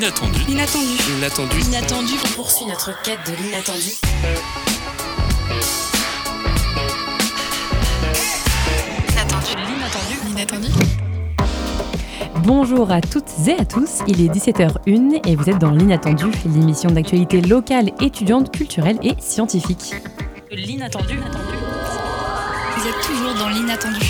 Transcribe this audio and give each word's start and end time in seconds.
L'inattendu. 0.00 0.40
L'inattendu. 0.48 0.96
L'inattendu. 1.14 1.58
L'inattendu. 1.58 2.12
On 2.24 2.28
poursuit 2.28 2.64
notre 2.64 3.02
quête 3.02 3.18
de 3.26 3.32
l'inattendu. 3.32 3.90
L'inattendu. 9.10 10.16
L'inattendu. 10.24 10.68
Bonjour 12.44 12.90
à 12.90 13.02
toutes 13.02 13.28
et 13.46 13.60
à 13.60 13.66
tous, 13.66 13.98
il 14.06 14.24
est 14.24 14.34
17h01 14.34 15.20
et 15.28 15.36
vous 15.36 15.50
êtes 15.50 15.58
dans 15.58 15.72
l'Inattendu, 15.72 16.24
l'émission 16.46 16.90
d'actualité 16.90 17.42
locale, 17.42 17.90
étudiante, 18.00 18.50
culturelle 18.50 18.98
et 19.02 19.16
scientifique. 19.20 19.92
L'inattendu. 20.50 21.18
Vous 22.76 22.88
êtes 22.88 23.00
toujours 23.02 23.34
dans 23.34 23.50
l'inattendu. 23.50 24.00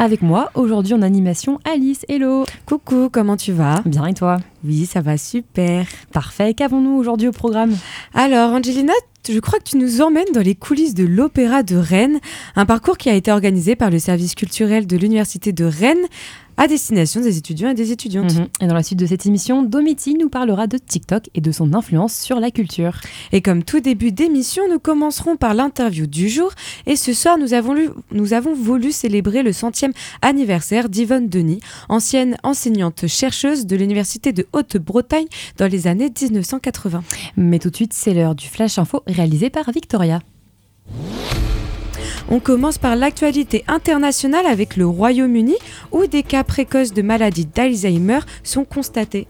Avec 0.00 0.22
moi, 0.22 0.50
aujourd'hui 0.54 0.94
en 0.94 1.02
animation, 1.02 1.58
Alice, 1.64 2.06
hello. 2.08 2.44
Coucou, 2.66 3.08
comment 3.10 3.36
tu 3.36 3.50
vas? 3.50 3.82
Bien 3.84 4.06
et 4.06 4.14
toi? 4.14 4.36
Oui, 4.64 4.86
ça 4.86 5.00
va 5.00 5.18
super. 5.18 5.86
Parfait, 6.12 6.54
qu'avons-nous 6.54 6.96
aujourd'hui 6.96 7.26
au 7.26 7.32
programme? 7.32 7.76
Alors, 8.14 8.52
Angelina, 8.52 8.92
je 9.32 9.40
crois 9.40 9.58
que 9.58 9.64
tu 9.64 9.76
nous 9.76 10.00
emmènes 10.00 10.32
dans 10.34 10.40
les 10.42 10.54
coulisses 10.54 10.94
de 10.94 11.04
l'Opéra 11.04 11.62
de 11.62 11.76
Rennes, 11.76 12.20
un 12.56 12.66
parcours 12.66 12.96
qui 12.98 13.08
a 13.10 13.14
été 13.14 13.30
organisé 13.30 13.76
par 13.76 13.90
le 13.90 13.98
service 13.98 14.34
culturel 14.34 14.86
de 14.86 14.96
l'Université 14.96 15.52
de 15.52 15.64
Rennes 15.64 15.96
à 16.60 16.66
destination 16.66 17.20
des 17.20 17.38
étudiants 17.38 17.70
et 17.70 17.74
des 17.74 17.92
étudiantes. 17.92 18.34
Mhm. 18.34 18.48
Et 18.62 18.66
dans 18.66 18.74
la 18.74 18.82
suite 18.82 18.98
de 18.98 19.06
cette 19.06 19.24
émission, 19.26 19.62
Domiti 19.62 20.14
nous 20.14 20.28
parlera 20.28 20.66
de 20.66 20.76
TikTok 20.76 21.30
et 21.36 21.40
de 21.40 21.52
son 21.52 21.72
influence 21.72 22.16
sur 22.18 22.40
la 22.40 22.50
culture. 22.50 22.94
Et 23.30 23.42
comme 23.42 23.62
tout 23.62 23.78
début 23.78 24.10
d'émission, 24.10 24.64
nous 24.68 24.80
commencerons 24.80 25.36
par 25.36 25.54
l'interview 25.54 26.08
du 26.08 26.28
jour. 26.28 26.50
Et 26.86 26.96
ce 26.96 27.12
soir, 27.12 27.38
nous 27.38 27.54
avons, 27.54 27.74
lu- 27.74 27.90
nous 28.10 28.32
avons 28.32 28.54
voulu 28.54 28.90
célébrer 28.90 29.44
le 29.44 29.52
centième 29.52 29.92
anniversaire 30.20 30.88
d'Yvonne 30.88 31.28
Denis, 31.28 31.60
ancienne 31.88 32.36
enseignante 32.42 33.06
chercheuse 33.06 33.64
de 33.64 33.76
l'Université 33.76 34.32
de 34.32 34.44
Haute-Bretagne 34.52 35.26
dans 35.58 35.68
les 35.70 35.86
années 35.86 36.10
1980. 36.20 37.04
Mais 37.36 37.60
tout 37.60 37.70
de 37.70 37.76
suite, 37.76 37.92
c'est 37.92 38.14
l'heure 38.14 38.34
du 38.34 38.48
Flash 38.48 38.80
Info 38.80 39.04
réalisé 39.18 39.50
par 39.50 39.70
Victoria. 39.72 40.20
On 42.30 42.40
commence 42.40 42.78
par 42.78 42.94
l'actualité 42.94 43.64
internationale 43.66 44.46
avec 44.46 44.76
le 44.76 44.86
Royaume-Uni 44.86 45.56
où 45.92 46.06
des 46.06 46.22
cas 46.22 46.44
précoces 46.44 46.92
de 46.92 47.02
maladie 47.02 47.46
d'Alzheimer 47.46 48.20
sont 48.44 48.64
constatés. 48.64 49.26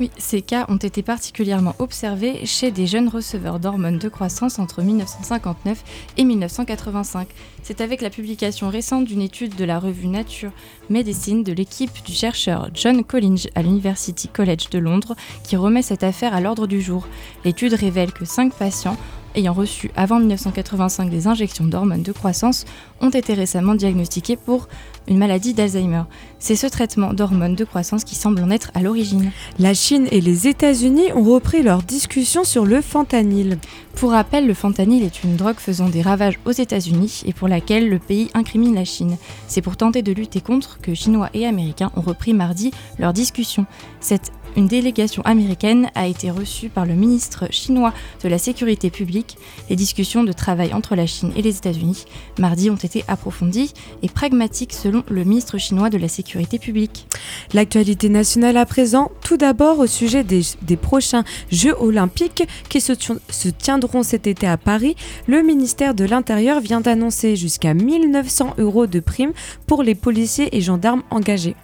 Oui, 0.00 0.12
ces 0.16 0.42
cas 0.42 0.64
ont 0.68 0.76
été 0.76 1.02
particulièrement 1.02 1.74
observés 1.80 2.46
chez 2.46 2.70
des 2.70 2.86
jeunes 2.86 3.08
receveurs 3.08 3.58
d'hormones 3.58 3.98
de 3.98 4.08
croissance 4.08 4.60
entre 4.60 4.80
1959 4.80 5.82
et 6.16 6.24
1985. 6.24 7.26
C'est 7.64 7.80
avec 7.80 8.00
la 8.00 8.08
publication 8.08 8.68
récente 8.68 9.06
d'une 9.06 9.22
étude 9.22 9.56
de 9.56 9.64
la 9.64 9.80
revue 9.80 10.06
Nature 10.06 10.52
Medicine 10.88 11.42
de 11.42 11.52
l'équipe 11.52 11.90
du 12.04 12.12
chercheur 12.12 12.70
John 12.74 13.02
Collinge 13.02 13.48
à 13.56 13.62
l'University 13.62 14.28
College 14.28 14.70
de 14.70 14.78
Londres 14.78 15.16
qui 15.42 15.56
remet 15.56 15.82
cette 15.82 16.04
affaire 16.04 16.32
à 16.32 16.40
l'ordre 16.40 16.68
du 16.68 16.80
jour. 16.80 17.08
L'étude 17.44 17.74
révèle 17.74 18.12
que 18.12 18.24
5 18.24 18.54
patients 18.54 18.96
ayant 19.38 19.52
reçu 19.52 19.90
avant 19.96 20.18
1985 20.18 21.10
des 21.10 21.26
injections 21.26 21.64
d'hormones 21.64 22.02
de 22.02 22.12
croissance 22.12 22.64
ont 23.00 23.10
été 23.10 23.34
récemment 23.34 23.74
diagnostiqués 23.74 24.36
pour 24.36 24.68
une 25.06 25.18
maladie 25.18 25.54
d'Alzheimer. 25.54 26.02
C'est 26.38 26.56
ce 26.56 26.66
traitement 26.66 27.14
d'hormones 27.14 27.54
de 27.54 27.64
croissance 27.64 28.04
qui 28.04 28.14
semble 28.14 28.42
en 28.42 28.50
être 28.50 28.70
à 28.74 28.82
l'origine. 28.82 29.30
La 29.58 29.74
Chine 29.74 30.08
et 30.10 30.20
les 30.20 30.48
États-Unis 30.48 31.12
ont 31.14 31.22
repris 31.22 31.62
leur 31.62 31.82
discussion 31.82 32.44
sur 32.44 32.66
le 32.66 32.80
fentanyl. 32.80 33.58
Pour 33.94 34.10
rappel, 34.12 34.46
le 34.46 34.54
fentanyl 34.54 35.02
est 35.02 35.24
une 35.24 35.36
drogue 35.36 35.56
faisant 35.58 35.88
des 35.88 36.02
ravages 36.02 36.38
aux 36.44 36.52
États-Unis 36.52 37.22
et 37.24 37.32
pour 37.32 37.48
laquelle 37.48 37.88
le 37.88 37.98
pays 37.98 38.30
incrimine 38.34 38.74
la 38.74 38.84
Chine. 38.84 39.16
C'est 39.46 39.62
pour 39.62 39.76
tenter 39.76 40.02
de 40.02 40.12
lutter 40.12 40.40
contre 40.40 40.78
que 40.80 40.94
Chinois 40.94 41.30
et 41.34 41.46
Américains 41.46 41.90
ont 41.96 42.02
repris 42.02 42.34
mardi 42.34 42.70
leur 42.98 43.12
discussion. 43.12 43.66
Cette 44.00 44.30
une 44.58 44.66
délégation 44.66 45.22
américaine 45.22 45.88
a 45.94 46.08
été 46.08 46.32
reçue 46.32 46.68
par 46.68 46.84
le 46.84 46.94
ministre 46.94 47.46
chinois 47.52 47.94
de 48.24 48.28
la 48.28 48.38
Sécurité 48.38 48.90
publique. 48.90 49.38
Les 49.70 49.76
discussions 49.76 50.24
de 50.24 50.32
travail 50.32 50.74
entre 50.74 50.96
la 50.96 51.06
Chine 51.06 51.30
et 51.36 51.42
les 51.42 51.56
États-Unis 51.58 52.06
mardi 52.40 52.68
ont 52.68 52.74
été 52.74 53.04
approfondies 53.06 53.72
et 54.02 54.08
pragmatiques 54.08 54.72
selon 54.72 55.04
le 55.08 55.22
ministre 55.22 55.58
chinois 55.58 55.90
de 55.90 55.96
la 55.96 56.08
Sécurité 56.08 56.58
publique. 56.58 57.06
L'actualité 57.54 58.08
nationale 58.08 58.56
à 58.56 58.66
présent, 58.66 59.12
tout 59.22 59.36
d'abord 59.36 59.78
au 59.78 59.86
sujet 59.86 60.24
des, 60.24 60.42
prochains 60.76 61.22
Jeux 61.52 61.76
olympiques 61.78 62.42
qui 62.68 62.80
se, 62.80 62.94
se 62.94 63.48
tiendront 63.48 64.02
cet 64.02 64.26
été 64.26 64.48
à 64.48 64.56
Paris. 64.56 64.96
Le 65.28 65.42
ministère 65.42 65.94
de 65.94 66.04
l'Intérieur 66.04 66.60
vient 66.60 66.80
d'annoncer 66.80 67.36
jusqu'à 67.36 67.74
1900 67.74 68.54
euros 68.58 68.88
de 68.88 68.98
primes 68.98 69.32
pour 69.68 69.84
les 69.84 69.94
policiers 69.94 70.56
et 70.56 70.60
gendarmes 70.60 71.04
engagés. 71.10 71.54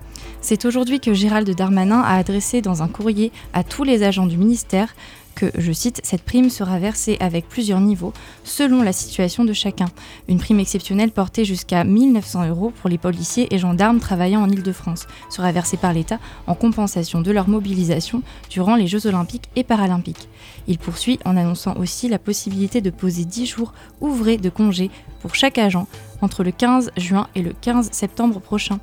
C'est 0.47 0.66
aujourd'hui 0.66 1.00
que 1.00 1.15
Gérald 1.15 1.49
Darmanin 1.56 2.03
a 2.03 2.19
adressé 2.19 2.60
dans 2.60 2.82
un 2.82 2.88
courrier 2.88 3.32
à 3.55 3.65
tous 3.65 3.82
les 3.82 4.03
agents 4.03 4.27
du 4.27 4.37
ministère 4.37 4.94
que, 5.34 5.50
je 5.56 5.72
cite, 5.72 6.03
cette 6.05 6.22
prime 6.22 6.50
sera 6.50 6.78
versée 6.78 7.16
avec 7.19 7.49
plusieurs 7.49 7.81
niveaux 7.81 8.12
selon 8.44 8.82
la 8.82 8.93
situation 8.93 9.47
de 9.47 9.55
chacun. 9.55 9.87
Une 10.28 10.38
prime 10.38 10.60
exceptionnelle 10.60 11.12
portée 11.12 11.47
jusqu'à 11.47 11.82
1900 11.82 12.47
euros 12.50 12.75
pour 12.78 12.91
les 12.91 12.99
policiers 12.99 13.55
et 13.55 13.59
gendarmes 13.59 14.00
travaillant 14.00 14.43
en 14.43 14.50
Ile-de-France 14.50 15.06
sera 15.31 15.50
versée 15.50 15.78
par 15.78 15.94
l'État 15.94 16.19
en 16.47 16.55
compensation 16.55 17.22
de 17.22 17.31
leur 17.31 17.49
mobilisation 17.49 18.21
durant 18.50 18.76
les 18.76 18.87
Jeux 18.87 19.06
olympiques 19.06 19.49
et 19.56 19.65
paralympiques. 19.65 20.28
Il 20.69 20.76
poursuit 20.76 21.19
en 21.25 21.38
annonçant 21.38 21.75
aussi 21.78 22.06
la 22.11 22.19
possibilité 22.19 22.82
de 22.82 22.91
poser 22.91 23.25
10 23.25 23.47
jours 23.47 23.72
ouvrés 24.03 24.37
de 24.37 24.50
congé 24.50 24.91
pour 25.22 25.34
chaque 25.34 25.56
agent 25.56 25.87
entre 26.21 26.44
le 26.44 26.50
15 26.50 26.91
juin 26.99 27.28
et 27.34 27.41
le 27.41 27.55
15 27.62 27.88
septembre 27.93 28.41
prochain. 28.41 28.78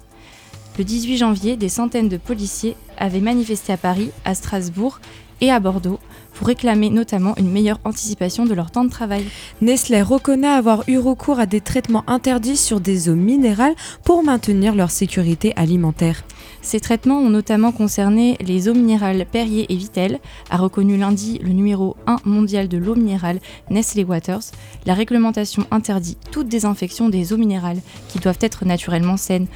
Le 0.81 0.85
18 0.85 1.17
janvier, 1.17 1.57
des 1.57 1.69
centaines 1.69 2.09
de 2.09 2.17
policiers 2.17 2.75
avaient 2.97 3.19
manifesté 3.19 3.71
à 3.71 3.77
Paris, 3.77 4.09
à 4.25 4.33
Strasbourg 4.33 4.99
et 5.39 5.51
à 5.51 5.59
Bordeaux 5.59 5.99
pour 6.33 6.47
réclamer 6.47 6.89
notamment 6.89 7.35
une 7.37 7.51
meilleure 7.51 7.79
anticipation 7.83 8.47
de 8.47 8.55
leur 8.55 8.71
temps 8.71 8.83
de 8.83 8.89
travail. 8.89 9.23
Nestlé 9.61 10.01
reconnaît 10.01 10.47
avoir 10.47 10.83
eu 10.87 10.97
recours 10.97 11.39
à 11.39 11.45
des 11.45 11.61
traitements 11.61 12.03
interdits 12.07 12.57
sur 12.57 12.79
des 12.79 13.09
eaux 13.09 13.15
minérales 13.15 13.75
pour 14.03 14.23
maintenir 14.23 14.73
leur 14.73 14.89
sécurité 14.89 15.53
alimentaire. 15.55 16.23
Ces 16.63 16.79
traitements 16.79 17.19
ont 17.19 17.29
notamment 17.29 17.71
concerné 17.71 18.37
les 18.39 18.69
eaux 18.69 18.73
minérales 18.73 19.25
Perrier 19.25 19.71
et 19.71 19.75
Vittel, 19.75 20.19
a 20.49 20.57
reconnu 20.57 20.97
lundi 20.97 21.39
le 21.43 21.49
numéro 21.49 21.95
1 22.07 22.17
mondial 22.25 22.67
de 22.67 22.77
l'eau 22.77 22.95
minérale 22.95 23.39
Nestlé 23.69 24.03
Waters. 24.03 24.43
La 24.85 24.93
réglementation 24.93 25.65
interdit 25.71 26.17
toute 26.31 26.47
désinfection 26.47 27.09
des 27.09 27.33
eaux 27.33 27.37
minérales 27.37 27.81
qui 28.09 28.19
doivent 28.19 28.37
être 28.41 28.65
naturellement 28.65 29.17
saines. 29.17 29.47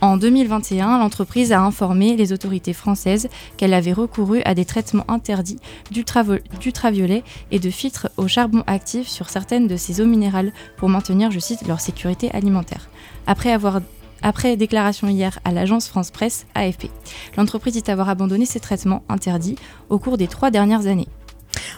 En 0.00 0.16
2021, 0.16 0.98
l'entreprise 0.98 1.50
a 1.50 1.60
informé 1.60 2.16
les 2.16 2.32
autorités 2.32 2.72
françaises 2.72 3.28
qu'elle 3.56 3.74
avait 3.74 3.92
recouru 3.92 4.42
à 4.44 4.54
des 4.54 4.64
traitements 4.64 5.04
interdits 5.08 5.58
d'ultraviolet 5.90 7.24
et 7.50 7.58
de 7.58 7.70
filtres 7.70 8.08
au 8.16 8.28
charbon 8.28 8.62
actif 8.68 9.08
sur 9.08 9.28
certaines 9.28 9.66
de 9.66 9.76
ces 9.76 10.00
eaux 10.00 10.06
minérales 10.06 10.52
pour 10.76 10.88
maintenir, 10.88 11.32
je 11.32 11.40
cite, 11.40 11.66
leur 11.66 11.80
sécurité 11.80 12.30
alimentaire. 12.30 12.88
Après 13.26 13.50
avoir 13.50 13.80
après 14.22 14.56
déclaration 14.56 15.08
hier 15.08 15.38
à 15.44 15.52
l'agence 15.52 15.88
France 15.88 16.10
Presse 16.10 16.46
AFP, 16.54 16.90
l'entreprise 17.36 17.74
dit 17.74 17.90
avoir 17.90 18.08
abandonné 18.08 18.46
ces 18.46 18.60
traitements 18.60 19.04
interdits 19.08 19.56
au 19.90 19.98
cours 19.98 20.18
des 20.18 20.26
trois 20.28 20.50
dernières 20.50 20.86
années. 20.86 21.08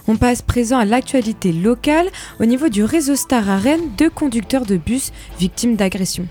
On 0.09 0.17
passe 0.17 0.43
présent 0.43 0.79
à 0.79 0.85
l'actualité 0.85 1.53
locale. 1.53 2.09
Au 2.41 2.45
niveau 2.45 2.69
du 2.69 2.85
réseau 2.85 3.17
Star 3.17 3.49
à 3.49 3.59
Rennes, 3.59 3.91
deux 3.97 4.11
conducteurs 4.11 4.67
de 4.67 4.77
bus 4.77 5.13
victimes 5.39 5.77
d'agressions. 5.77 6.27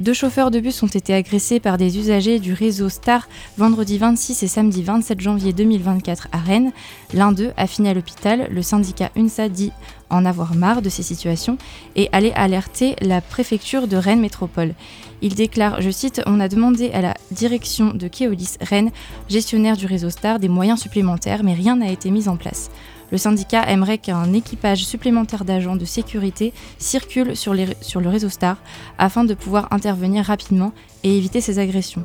Deux 0.00 0.12
chauffeurs 0.12 0.50
de 0.50 0.58
bus 0.58 0.82
ont 0.82 0.88
été 0.88 1.14
agressés 1.14 1.60
par 1.60 1.78
des 1.78 1.98
usagers 1.98 2.40
du 2.40 2.52
réseau 2.52 2.88
Star 2.88 3.28
vendredi 3.56 3.96
26 3.96 4.42
et 4.42 4.48
samedi 4.48 4.82
27 4.82 5.20
janvier 5.20 5.52
2024 5.52 6.28
à 6.32 6.38
Rennes. 6.38 6.72
L'un 7.12 7.30
d'eux 7.30 7.52
a 7.56 7.68
fini 7.68 7.88
à 7.88 7.94
l'hôpital. 7.94 8.48
Le 8.50 8.60
syndicat 8.60 9.12
UNSA 9.14 9.48
dit 9.48 9.70
en 10.10 10.24
avoir 10.24 10.56
marre 10.56 10.82
de 10.82 10.88
ces 10.88 11.04
situations 11.04 11.58
et 11.94 12.08
aller 12.10 12.32
alerter 12.34 12.96
la 13.02 13.20
préfecture 13.20 13.86
de 13.86 13.96
Rennes 13.96 14.20
Métropole. 14.20 14.74
Il 15.22 15.36
déclare, 15.36 15.80
je 15.80 15.90
cite, 15.90 16.22
On 16.26 16.40
a 16.40 16.48
demandé 16.48 16.90
à 16.90 17.00
la 17.00 17.14
direction 17.30 17.94
de 17.94 18.08
Keolis 18.08 18.56
Rennes, 18.60 18.90
gestionnaire 19.28 19.76
du 19.76 19.86
réseau 19.86 20.10
Star, 20.10 20.40
des 20.40 20.48
moyens 20.48 20.80
supplémentaires, 20.80 21.44
mais 21.44 21.54
rien 21.54 21.76
n'a 21.76 21.92
été 21.92 22.10
mis 22.10 22.28
en 22.28 22.36
place. 22.36 22.68
Le 23.14 23.18
syndicat 23.18 23.62
aimerait 23.68 23.98
qu'un 23.98 24.32
équipage 24.32 24.84
supplémentaire 24.84 25.44
d'agents 25.44 25.76
de 25.76 25.84
sécurité 25.84 26.52
circule 26.78 27.36
sur, 27.36 27.54
le 27.54 28.08
réseau 28.08 28.28
Star 28.28 28.56
afin 28.98 29.22
de 29.22 29.34
pouvoir 29.34 29.68
intervenir 29.72 30.24
rapidement 30.24 30.72
et 31.04 31.16
éviter 31.16 31.40
ces 31.40 31.60
agressions. 31.60 32.02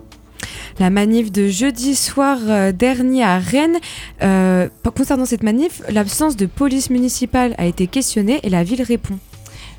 La 0.77 0.91
manif 0.91 1.31
de 1.31 1.47
jeudi 1.47 1.95
soir 1.95 2.37
euh, 2.47 2.71
dernier 2.71 3.23
à 3.23 3.39
Rennes, 3.39 3.79
euh, 4.21 4.69
concernant 4.95 5.25
cette 5.25 5.41
manif, 5.41 5.81
l'absence 5.89 6.35
de 6.35 6.45
police 6.45 6.91
municipale 6.91 7.55
a 7.57 7.65
été 7.65 7.87
questionnée 7.87 8.39
et 8.43 8.49
la 8.49 8.63
ville 8.63 8.83
répond. 8.83 9.17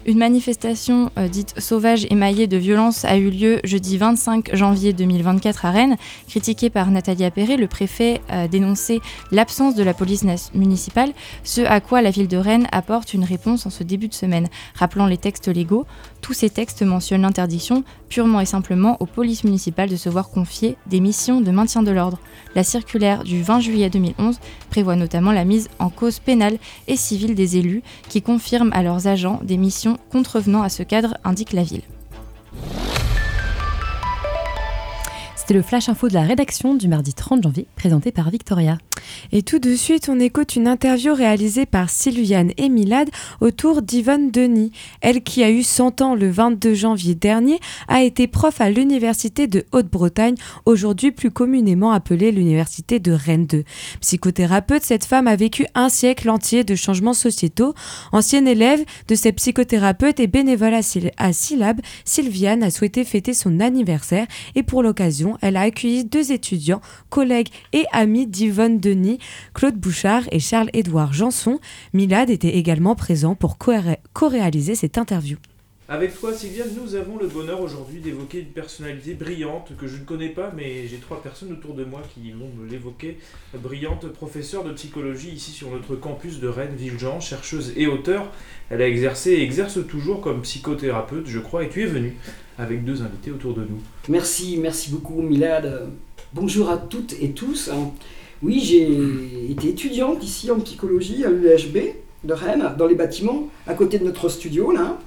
Une 0.07 0.17
manifestation 0.17 1.11
euh, 1.19 1.29
dite 1.29 1.61
sauvage 1.61 2.07
émaillée 2.09 2.47
de 2.47 2.57
violence 2.57 3.05
a 3.05 3.19
eu 3.19 3.29
lieu 3.29 3.61
jeudi 3.65 3.99
25 3.99 4.57
janvier 4.57 4.95
2024 4.95 5.67
à 5.67 5.71
Rennes. 5.71 5.97
Critiquée 6.27 6.71
par 6.71 6.91
Nathalie 6.91 7.27
Appéré, 7.27 7.59
le 7.59 7.67
préfet 7.67 8.23
a 8.31 8.49
dénoncé 8.49 9.01
l'absence 9.31 9.75
de 9.75 9.83
la 9.83 9.93
police 9.93 10.25
municipale, 10.55 11.13
ce 11.45 11.61
à 11.61 11.81
quoi 11.81 12.01
la 12.01 12.11
ville 12.11 12.29
de 12.29 12.39
Rennes 12.39 12.67
apporte 12.73 13.13
une 13.13 13.25
réponse 13.25 13.67
en 13.67 13.71
ce 13.71 13.85
début 13.85 14.09
de 14.09 14.15
semaine, 14.15 14.49
rappelant 14.75 15.05
les 15.05 15.19
textes 15.19 15.49
légaux. 15.49 15.85
Tous 16.21 16.33
ces 16.33 16.51
textes 16.51 16.83
mentionnent 16.83 17.23
l'interdiction 17.23 17.83
purement 18.09 18.41
et 18.41 18.47
simplement 18.47 18.97
aux 19.01 19.07
polices 19.07 19.45
municipales 19.45 19.89
de 19.89 19.97
se 19.97 20.09
voir 20.09 20.31
confier 20.31 20.77
des 20.87 21.01
missions 21.01 21.41
de 21.41 21.51
maintien 21.51 21.83
de 21.83 21.91
l'ordre. 21.91 22.19
La 22.55 22.65
circulaire 22.65 23.25
du 23.25 23.43
20 23.43 23.61
juillet 23.61 23.91
2011 23.91 24.39
prévoit 24.71 24.97
notamment 24.97 25.33
la 25.33 25.45
mise 25.45 25.69
en 25.79 25.89
cause 25.89 26.19
pénale 26.19 26.59
et 26.89 26.97
civile 26.97 27.35
des 27.35 27.57
élus 27.57 27.83
qui 28.09 28.23
confirment 28.23 28.73
à 28.73 28.83
leurs 28.83 29.07
agents 29.07 29.41
des 29.43 29.57
missions 29.57 29.99
contrevenant 30.11 30.63
à 30.63 30.69
ce 30.69 30.83
cadre, 30.83 31.17
indique 31.25 31.53
la 31.53 31.63
ville. 31.63 31.83
C'était 35.37 35.55
le 35.55 35.63
flash 35.63 35.89
info 35.89 36.09
de 36.09 36.15
la 36.15 36.23
rédaction 36.23 36.75
du 36.75 36.87
mardi 36.87 37.15
30 37.15 37.43
janvier, 37.43 37.67
présenté 37.75 38.13
par 38.13 38.31
Victoria. 38.31 38.79
Et 39.33 39.43
tout 39.43 39.59
de 39.59 39.75
suite, 39.75 40.09
on 40.09 40.21
écoute 40.21 40.57
une 40.57 40.69
interview 40.69 41.15
réalisée 41.15 41.67
par 41.67 41.91
Sylviane 41.91 42.53
et 42.57 42.69
Milad 42.69 43.09
autour 43.41 43.83
d'Yvonne 43.83 44.31
Denis. 44.31 44.73
Elle, 45.01 45.23
qui 45.23 45.43
a 45.43 45.51
eu 45.51 45.63
100 45.63 46.01
ans 46.01 46.15
le 46.15 46.31
22 46.31 46.75
janvier 46.75 47.15
dernier, 47.15 47.61
a 47.89 48.03
été 48.03 48.27
prof 48.27 48.61
à 48.61 48.71
l'Université 48.71 49.47
de 49.47 49.65
Haute-Bretagne, 49.73 50.35
aujourd'hui 50.67 51.13
plus 51.13 51.31
communément 51.31 51.93
appelée 51.93 52.33
l'Université 52.33 52.99
de 52.99 53.13
Rennes 53.13 53.47
2. 53.47 53.65
Psychothérapeute, 54.01 54.83
cette 54.83 55.05
femme 55.05 55.29
a 55.29 55.37
vécu 55.37 55.67
un 55.75 55.89
siècle 55.89 56.31
entier 56.31 56.65
de 56.65 56.75
changements 56.75 57.15
sociétaux. 57.15 57.75
Ancienne 58.13 58.49
élève 58.49 58.85
de 59.09 59.15
ces 59.15 59.33
psychothérapeutes 59.33 60.21
et 60.21 60.27
bénévole 60.27 60.75
à 60.75 61.33
Syllab, 61.33 61.81
Sylviane 62.05 62.63
a 62.63 62.71
souhaité 62.71 63.05
fêter 63.05 63.35
son 63.35 63.61
anniversaire 63.61 64.27
et 64.55 64.63
pour 64.63 64.83
l'occasion, 64.83 65.37
elle 65.41 65.57
a 65.57 65.63
accueilli 65.63 66.05
deux 66.05 66.33
étudiants, 66.33 66.81
collègues 67.09 67.49
et 67.73 67.85
amis 67.93 68.27
d'Yvonne 68.27 68.79
Denis, 68.79 68.90
Claude 69.55 69.77
Bouchard 69.77 70.25
et 70.33 70.41
Charles-Édouard 70.41 71.13
Janson. 71.13 71.61
Milad 71.93 72.31
était 72.31 72.57
également 72.57 72.95
présent 72.95 73.35
pour 73.35 73.59
co-réaliser 73.59 74.75
cette 74.75 74.99
interview. 74.99 75.37
Avec 75.93 76.17
toi, 76.21 76.33
Sylviane, 76.33 76.69
nous 76.81 76.95
avons 76.95 77.19
le 77.19 77.27
bonheur 77.27 77.61
aujourd'hui 77.61 77.99
d'évoquer 77.99 78.39
une 78.39 78.53
personnalité 78.53 79.15
brillante 79.15 79.73
que 79.77 79.89
je 79.89 79.97
ne 79.97 80.05
connais 80.05 80.29
pas, 80.29 80.53
mais 80.57 80.87
j'ai 80.87 80.99
trois 80.99 81.21
personnes 81.21 81.51
autour 81.51 81.75
de 81.75 81.83
moi 81.83 82.01
qui 82.15 82.31
vont 82.31 82.49
me 82.57 82.71
l'évoquer. 82.71 83.19
Brillante 83.61 84.07
professeure 84.13 84.63
de 84.63 84.71
psychologie 84.73 85.31
ici 85.31 85.51
sur 85.51 85.69
notre 85.71 85.97
campus 85.97 86.39
de 86.39 86.47
Rennes-Villejean, 86.47 87.19
chercheuse 87.19 87.73
et 87.77 87.89
auteur. 87.89 88.31
Elle 88.71 88.83
a 88.83 88.87
exercé 88.87 89.33
et 89.33 89.43
exerce 89.43 89.85
toujours 89.89 90.21
comme 90.21 90.43
psychothérapeute, 90.43 91.27
je 91.27 91.41
crois, 91.41 91.65
et 91.65 91.69
tu 91.69 91.83
es 91.83 91.87
venue 91.87 92.17
avec 92.57 92.85
deux 92.85 93.03
invités 93.03 93.33
autour 93.33 93.55
de 93.55 93.63
nous. 93.63 93.81
Merci, 94.09 94.59
merci 94.63 94.93
beaucoup, 94.93 95.21
Milad. 95.23 95.89
Bonjour 96.33 96.71
à 96.71 96.79
toutes 96.79 97.15
et 97.21 97.33
tous. 97.33 97.69
Oui, 98.43 98.59
j'ai 98.61 99.51
été 99.51 99.69
étudiante 99.69 100.25
ici 100.25 100.51
en 100.51 100.59
psychologie 100.61 101.25
à 101.27 101.31
l'UHB 101.31 101.77
de 102.25 102.33
Rennes, 102.33 102.75
dans 102.79 102.87
les 102.87 102.95
bâtiments, 102.95 103.49
à 103.67 103.75
côté 103.75 103.99
de 103.99 104.05
notre 104.05 104.31
studio, 104.31 104.73
là. 104.73 104.99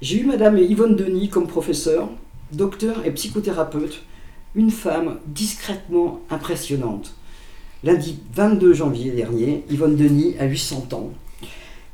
J'ai 0.00 0.20
eu 0.20 0.24
Madame 0.24 0.56
Yvonne 0.56 0.96
Denis 0.96 1.28
comme 1.28 1.46
professeure, 1.46 2.08
docteur 2.52 3.04
et 3.04 3.10
psychothérapeute, 3.12 4.02
une 4.54 4.70
femme 4.70 5.18
discrètement 5.26 6.20
impressionnante. 6.30 7.14
Lundi 7.82 8.18
22 8.32 8.72
janvier 8.72 9.10
dernier, 9.10 9.64
Yvonne 9.68 9.96
Denis 9.96 10.34
a 10.38 10.46
eu 10.46 10.56
100 10.56 10.94
ans. 10.94 11.12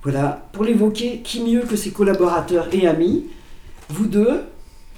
Voilà, 0.05 0.49
pour 0.53 0.63
l'évoquer, 0.63 1.21
qui 1.25 1.43
mieux 1.43 1.63
que 1.63 1.75
ses 1.75 1.91
collaborateurs 1.91 2.69
et 2.73 2.87
amis? 2.87 3.27
Vous 3.89 4.07
deux, 4.07 4.43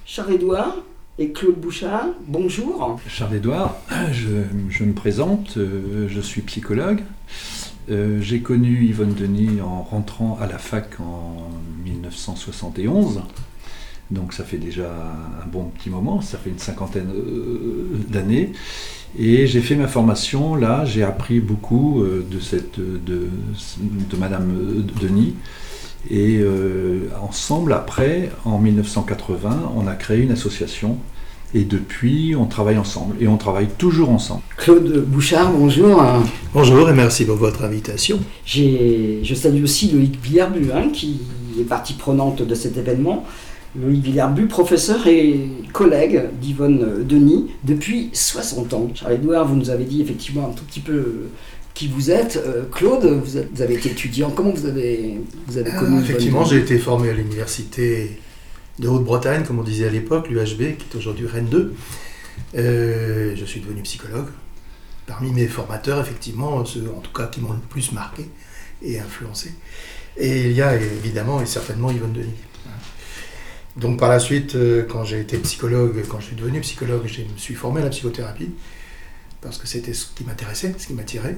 Charles-Édouard 0.04 0.76
et 1.18 1.30
Claude 1.30 1.56
Bouchard, 1.60 2.06
bonjour. 2.26 2.98
Charles-Édouard, 3.06 3.76
je, 4.12 4.84
me 4.84 4.92
présente, 4.92 5.58
euh, 5.58 6.08
je 6.08 6.20
suis 6.20 6.40
psychologue. 6.42 7.00
Euh, 7.90 8.20
j'ai 8.22 8.40
connu 8.40 8.84
Yvonne 8.84 9.12
Denis 9.12 9.60
en 9.60 9.82
rentrant 9.82 10.38
à 10.40 10.46
la 10.46 10.58
fac 10.58 11.00
en 11.00 11.50
1971. 11.84 13.22
Donc 14.10 14.32
ça 14.32 14.44
fait 14.44 14.56
déjà 14.56 14.90
un 15.42 15.46
bon 15.46 15.64
petit 15.64 15.90
moment, 15.90 16.20
ça 16.20 16.38
fait 16.38 16.50
une 16.50 16.58
cinquantaine 16.58 17.10
euh, 17.14 17.88
d'années. 18.08 18.52
Et 19.18 19.46
j'ai 19.46 19.60
fait 19.60 19.76
ma 19.76 19.88
formation 19.88 20.54
là, 20.54 20.86
j'ai 20.86 21.02
appris 21.02 21.40
beaucoup 21.40 22.02
de, 22.02 22.40
cette, 22.40 22.80
de 22.80 23.28
Madame 24.18 24.82
Denis. 25.00 25.34
Et 26.10 26.44
ensemble, 27.22 27.72
après, 27.72 28.30
en 28.44 28.58
1980, 28.58 29.72
on 29.76 29.86
a 29.86 29.94
créé 29.94 30.20
une 30.20 30.32
association 30.32 30.98
et 31.54 31.64
depuis, 31.64 32.34
on 32.34 32.46
travaille 32.46 32.78
ensemble 32.78 33.14
et 33.20 33.28
on 33.28 33.36
travaille 33.36 33.68
toujours 33.76 34.08
ensemble. 34.10 34.42
Claude 34.56 35.04
Bouchard, 35.06 35.52
bonjour. 35.52 36.02
Bonjour 36.54 36.88
et 36.88 36.94
merci 36.94 37.26
pour 37.26 37.36
votre 37.36 37.62
invitation. 37.62 38.18
Je 38.44 39.34
salue 39.34 39.62
aussi 39.62 39.90
Loïc 39.90 40.18
Villarbu, 40.22 40.72
hein, 40.72 40.88
qui 40.92 41.20
est 41.60 41.64
partie 41.64 41.92
prenante 41.92 42.42
de 42.42 42.54
cet 42.54 42.78
événement. 42.78 43.24
Loïc 43.78 44.02
Villarbu, 44.02 44.46
professeur 44.46 45.06
et 45.06 45.48
collègue 45.72 46.22
d'Yvonne 46.40 47.04
Denis 47.06 47.48
depuis 47.64 48.10
60 48.12 48.74
ans. 48.74 48.88
Charles-Édouard, 48.94 49.46
vous 49.46 49.56
nous 49.56 49.70
avez 49.70 49.84
dit 49.84 50.02
effectivement 50.02 50.48
un 50.48 50.52
tout 50.52 50.64
petit 50.64 50.80
peu 50.80 51.28
qui 51.74 51.88
vous 51.88 52.10
êtes. 52.10 52.36
Euh, 52.36 52.64
Claude, 52.70 53.04
vous, 53.04 53.62
avez 53.62 53.74
été 53.74 53.90
étudiant. 53.90 54.30
Comment 54.30 54.50
vous 54.50 54.66
avez, 54.66 55.18
vous 55.46 55.58
avez 55.58 55.70
connu 55.70 55.96
ah, 55.98 56.02
Effectivement, 56.02 56.44
j'ai 56.44 56.58
été 56.58 56.78
formé 56.78 57.10
à 57.10 57.12
l'université 57.12 58.20
de 58.78 58.88
Haute-Bretagne, 58.88 59.44
comme 59.44 59.58
on 59.58 59.64
disait 59.64 59.86
à 59.86 59.90
l'époque, 59.90 60.28
l'UHB, 60.28 60.76
qui 60.76 60.86
est 60.90 60.96
aujourd'hui 60.96 61.26
Rennes 61.26 61.48
2. 61.50 61.74
Euh, 62.56 63.34
je 63.36 63.44
suis 63.44 63.60
devenu 63.60 63.82
psychologue. 63.82 64.28
Parmi 65.06 65.30
mes 65.32 65.46
formateurs, 65.46 66.00
effectivement, 66.00 66.64
ceux 66.64 66.90
en 66.96 67.00
tout 67.00 67.12
cas 67.12 67.26
qui 67.26 67.40
m'ont 67.40 67.52
le 67.52 67.58
plus 67.68 67.92
marqué 67.92 68.28
et 68.82 68.98
influencé. 68.98 69.52
Et 70.16 70.46
il 70.46 70.52
y 70.52 70.62
a 70.62 70.76
évidemment 70.76 71.40
et 71.40 71.46
certainement 71.46 71.90
Yvonne 71.90 72.12
Denis. 72.12 72.34
Donc 73.76 73.98
par 73.98 74.10
la 74.10 74.18
suite, 74.18 74.54
euh, 74.54 74.84
quand 74.84 75.04
j'ai 75.04 75.20
été 75.20 75.38
psychologue, 75.38 76.04
quand 76.08 76.20
je 76.20 76.26
suis 76.26 76.36
devenu 76.36 76.60
psychologue, 76.60 77.02
je 77.06 77.22
me 77.22 77.38
suis 77.38 77.54
formé 77.54 77.80
à 77.80 77.84
la 77.84 77.90
psychothérapie, 77.90 78.50
parce 79.40 79.56
que 79.56 79.66
c'était 79.66 79.94
ce 79.94 80.06
qui 80.14 80.24
m'intéressait, 80.24 80.74
ce 80.76 80.86
qui 80.86 80.92
m'attirait. 80.92 81.36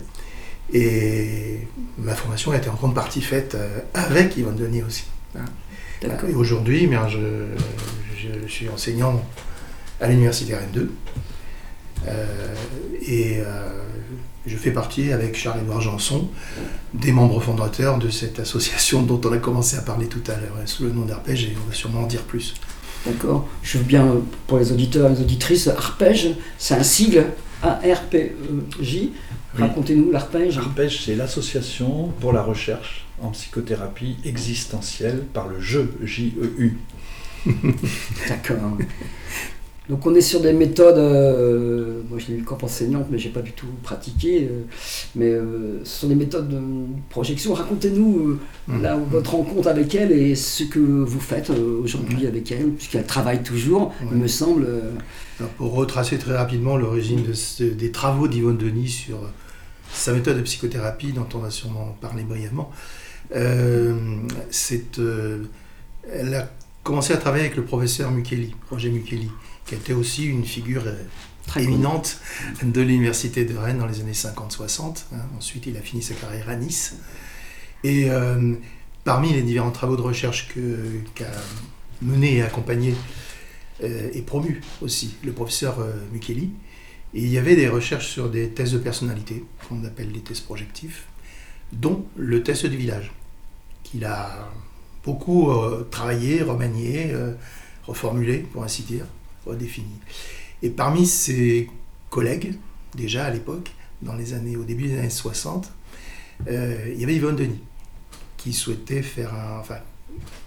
Et 0.72 1.60
ma 1.98 2.14
formation 2.14 2.52
a 2.52 2.56
été 2.56 2.68
en 2.68 2.74
grande 2.74 2.94
partie 2.94 3.20
faite 3.20 3.54
euh, 3.54 3.80
avec 3.92 4.36
Yvonne 4.36 4.56
Denis 4.56 4.82
aussi. 4.82 5.04
Hein. 5.38 5.44
Et 6.28 6.34
aujourd'hui, 6.34 6.88
eh 6.90 6.96
je, 8.16 8.48
suis 8.48 8.68
enseignant 8.68 9.22
à 10.00 10.08
l'Université 10.08 10.54
Rennes 10.54 10.68
2. 10.72 10.92
Euh, 12.06 12.54
et 13.06 13.38
euh, 13.38 13.70
je 14.46 14.56
fais 14.56 14.70
partie, 14.70 15.12
avec 15.12 15.36
Charles-Édouard 15.36 15.80
Janson, 15.80 16.28
des 16.92 17.12
membres 17.12 17.40
fondateurs 17.40 17.98
de 17.98 18.10
cette 18.10 18.38
association 18.38 19.02
dont 19.02 19.20
on 19.24 19.32
a 19.32 19.38
commencé 19.38 19.76
à 19.76 19.80
parler 19.80 20.06
tout 20.06 20.22
à 20.26 20.32
l'heure, 20.32 20.56
sous 20.66 20.84
le 20.84 20.92
nom 20.92 21.04
d'Arpège, 21.04 21.44
et 21.44 21.56
on 21.64 21.68
va 21.68 21.74
sûrement 21.74 22.02
en 22.02 22.06
dire 22.06 22.22
plus. 22.22 22.54
D'accord. 23.06 23.46
Je 23.62 23.78
veux 23.78 23.84
bien, 23.84 24.16
pour 24.46 24.58
les 24.58 24.72
auditeurs 24.72 25.10
et 25.10 25.14
les 25.14 25.20
auditrices, 25.20 25.68
Arpège, 25.68 26.30
c'est 26.58 26.74
un 26.74 26.82
sigle, 26.82 27.26
A-R-P-E-J. 27.62 29.12
Racontez-nous 29.56 30.10
l'arpège. 30.10 30.58
Arpège, 30.58 31.04
c'est 31.04 31.14
l'association 31.14 32.12
pour 32.20 32.32
la 32.32 32.42
recherche 32.42 33.06
en 33.20 33.30
psychothérapie 33.30 34.16
existentielle 34.24 35.24
par 35.32 35.48
le 35.48 35.60
jeu, 35.60 35.92
J-E-U. 36.02 36.78
D'accord. 38.28 38.78
Donc 39.88 40.06
on 40.06 40.14
est 40.14 40.22
sur 40.22 40.40
des 40.40 40.54
méthodes, 40.54 40.96
euh, 40.96 42.00
moi 42.08 42.18
je 42.18 42.32
l'ai 42.32 42.38
eu 42.38 42.42
comme 42.42 42.56
enseignante 42.62 43.06
mais 43.10 43.18
j'ai 43.18 43.28
pas 43.28 43.42
du 43.42 43.52
tout 43.52 43.66
pratiqué, 43.82 44.48
euh, 44.50 44.62
mais 45.14 45.30
euh, 45.30 45.84
ce 45.84 46.00
sont 46.00 46.08
des 46.08 46.14
méthodes 46.14 46.48
de 46.48 46.58
projection. 47.10 47.52
Racontez-nous 47.52 48.38
mmh. 48.66 48.82
là 48.82 48.98
votre 49.10 49.34
rencontre 49.34 49.68
avec 49.68 49.94
elle 49.94 50.10
et 50.12 50.36
ce 50.36 50.64
que 50.64 50.78
vous 50.78 51.20
faites 51.20 51.50
aujourd'hui 51.50 52.26
avec 52.26 52.50
elle, 52.50 52.70
puisqu'elle 52.70 53.04
travaille 53.04 53.42
toujours, 53.42 53.92
il 54.10 54.16
me 54.16 54.26
semble. 54.26 54.66
pour 55.58 55.74
retracer 55.74 56.16
très 56.16 56.34
rapidement 56.34 56.78
l'origine 56.78 57.20
des 57.60 57.90
travaux 57.90 58.26
d'Yvonne 58.26 58.56
Denis 58.56 58.88
sur 58.88 59.18
sa 59.94 60.12
méthode 60.12 60.36
de 60.36 60.42
psychothérapie 60.42 61.12
dont 61.12 61.28
on 61.34 61.38
va 61.38 61.50
sûrement 61.50 61.96
parler 62.00 62.24
brièvement, 62.24 62.70
euh, 63.34 64.18
euh, 64.98 65.44
elle 66.12 66.34
a 66.34 66.50
commencé 66.82 67.12
à 67.12 67.16
travailler 67.16 67.44
avec 67.44 67.56
le 67.56 67.64
professeur 67.64 68.10
Mukeli, 68.10 68.54
Roger 68.70 68.90
Mukeli, 68.90 69.30
qui 69.66 69.74
était 69.74 69.92
aussi 69.92 70.26
une 70.26 70.44
figure 70.44 70.82
euh, 70.86 71.60
éminente 71.60 72.18
de 72.62 72.80
l'université 72.80 73.44
de 73.44 73.56
Rennes 73.56 73.78
dans 73.78 73.86
les 73.86 74.00
années 74.00 74.12
50-60. 74.12 75.04
Hein. 75.14 75.16
Ensuite, 75.38 75.66
il 75.66 75.76
a 75.76 75.80
fini 75.80 76.02
sa 76.02 76.14
carrière 76.14 76.48
à 76.48 76.56
Nice. 76.56 76.96
Et 77.82 78.08
parmi 79.04 79.30
les 79.34 79.42
différents 79.42 79.70
travaux 79.70 79.96
de 79.98 80.00
recherche 80.00 80.48
qu'a 81.14 81.26
mené 82.00 82.36
et 82.36 82.42
accompagné 82.42 82.94
et 83.82 84.22
promu 84.22 84.62
aussi 84.80 85.16
le 85.22 85.32
professeur 85.32 85.76
Mukeli, 86.10 86.48
il 87.14 87.28
y 87.28 87.38
avait 87.38 87.54
des 87.54 87.68
recherches 87.68 88.08
sur 88.08 88.28
des 88.28 88.50
tests 88.50 88.72
de 88.72 88.78
personnalité, 88.78 89.44
qu'on 89.68 89.84
appelle 89.84 90.10
les 90.10 90.20
tests 90.20 90.44
projectifs, 90.44 91.06
dont 91.72 92.04
le 92.16 92.42
test 92.42 92.66
du 92.66 92.76
village, 92.76 93.12
qu'il 93.84 94.04
a 94.04 94.50
beaucoup 95.04 95.50
euh, 95.50 95.86
travaillé, 95.90 96.42
remanié, 96.42 97.12
euh, 97.12 97.34
reformulé, 97.86 98.38
pour 98.38 98.64
ainsi 98.64 98.82
dire, 98.82 99.06
redéfini. 99.46 100.00
Et 100.62 100.70
parmi 100.70 101.06
ses 101.06 101.70
collègues, 102.10 102.54
déjà 102.96 103.26
à 103.26 103.30
l'époque, 103.30 103.70
dans 104.02 104.14
les 104.14 104.34
années, 104.34 104.56
au 104.56 104.64
début 104.64 104.88
des 104.88 104.98
années 104.98 105.10
60, 105.10 105.70
euh, 106.48 106.90
il 106.92 107.00
y 107.00 107.04
avait 107.04 107.14
Yvonne 107.14 107.36
Denis, 107.36 107.60
qui 108.36 108.52
souhaitait 108.52 109.02
faire 109.02 109.32
un, 109.34 109.62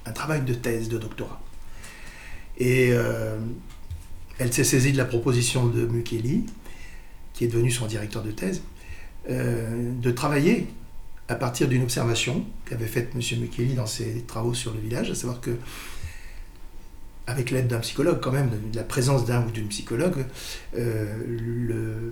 un 0.05 0.11
travail 0.11 0.41
de 0.41 0.53
thèse, 0.53 0.89
de 0.89 0.97
doctorat. 0.97 1.41
Et 2.59 2.91
elle 4.39 4.53
s'est 4.53 4.63
saisie 4.63 4.91
de 4.91 4.97
la 4.97 5.05
proposition 5.05 5.67
de 5.67 5.85
Mukeli, 5.85 6.45
qui 7.33 7.45
est 7.45 7.47
devenu 7.47 7.71
son 7.71 7.85
directeur 7.85 8.23
de 8.23 8.31
thèse, 8.31 8.61
euh, 9.29 9.91
de 10.01 10.11
travailler 10.11 10.67
à 11.27 11.35
partir 11.35 11.67
d'une 11.67 11.83
observation 11.83 12.45
qu'avait 12.65 12.85
faite 12.85 13.09
M. 13.13 13.21
Mukeli 13.39 13.73
dans 13.73 13.85
ses 13.85 14.21
travaux 14.21 14.53
sur 14.53 14.73
le 14.73 14.79
village, 14.79 15.11
à 15.11 15.15
savoir 15.15 15.41
que, 15.41 15.51
avec 17.25 17.51
l'aide 17.51 17.67
d'un 17.67 17.79
psychologue 17.79 18.19
quand 18.21 18.31
même, 18.31 18.49
de, 18.49 18.77
la 18.77 18.83
présence 18.83 19.25
d'un 19.25 19.45
ou 19.45 19.51
d'une 19.51 19.67
psychologue, 19.67 20.25
euh, 20.77 22.11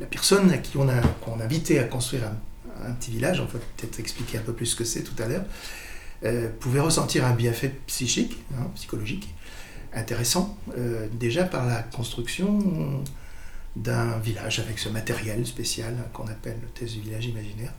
la 0.00 0.06
personne 0.06 0.50
à 0.50 0.58
qui 0.58 0.76
on 0.78 0.88
a, 0.88 1.00
qu'on 1.20 1.40
a 1.40 1.44
invité 1.44 1.78
à 1.78 1.84
construire 1.84 2.24
un, 2.24 2.36
un 2.82 2.92
petit 2.92 3.10
village, 3.10 3.40
on 3.40 3.44
va 3.44 3.58
peut-être 3.76 4.00
expliquer 4.00 4.38
un 4.38 4.42
peu 4.42 4.52
plus 4.52 4.66
ce 4.66 4.76
que 4.76 4.84
c'est 4.84 5.02
tout 5.02 5.20
à 5.22 5.26
l'heure, 5.26 5.44
euh, 6.24 6.48
pouvait 6.60 6.80
ressentir 6.80 7.26
un 7.26 7.34
bienfait 7.34 7.74
psychique, 7.86 8.38
hein, 8.54 8.70
psychologique, 8.74 9.34
intéressant, 9.94 10.56
euh, 10.76 11.08
déjà 11.12 11.44
par 11.44 11.66
la 11.66 11.82
construction 11.82 13.02
d'un 13.76 14.18
village 14.18 14.60
avec 14.60 14.78
ce 14.78 14.88
matériel 14.88 15.46
spécial 15.46 15.94
qu'on 16.12 16.26
appelle 16.26 16.58
le 16.62 16.68
test 16.68 16.94
du 16.94 17.00
village 17.00 17.26
imaginaire. 17.26 17.72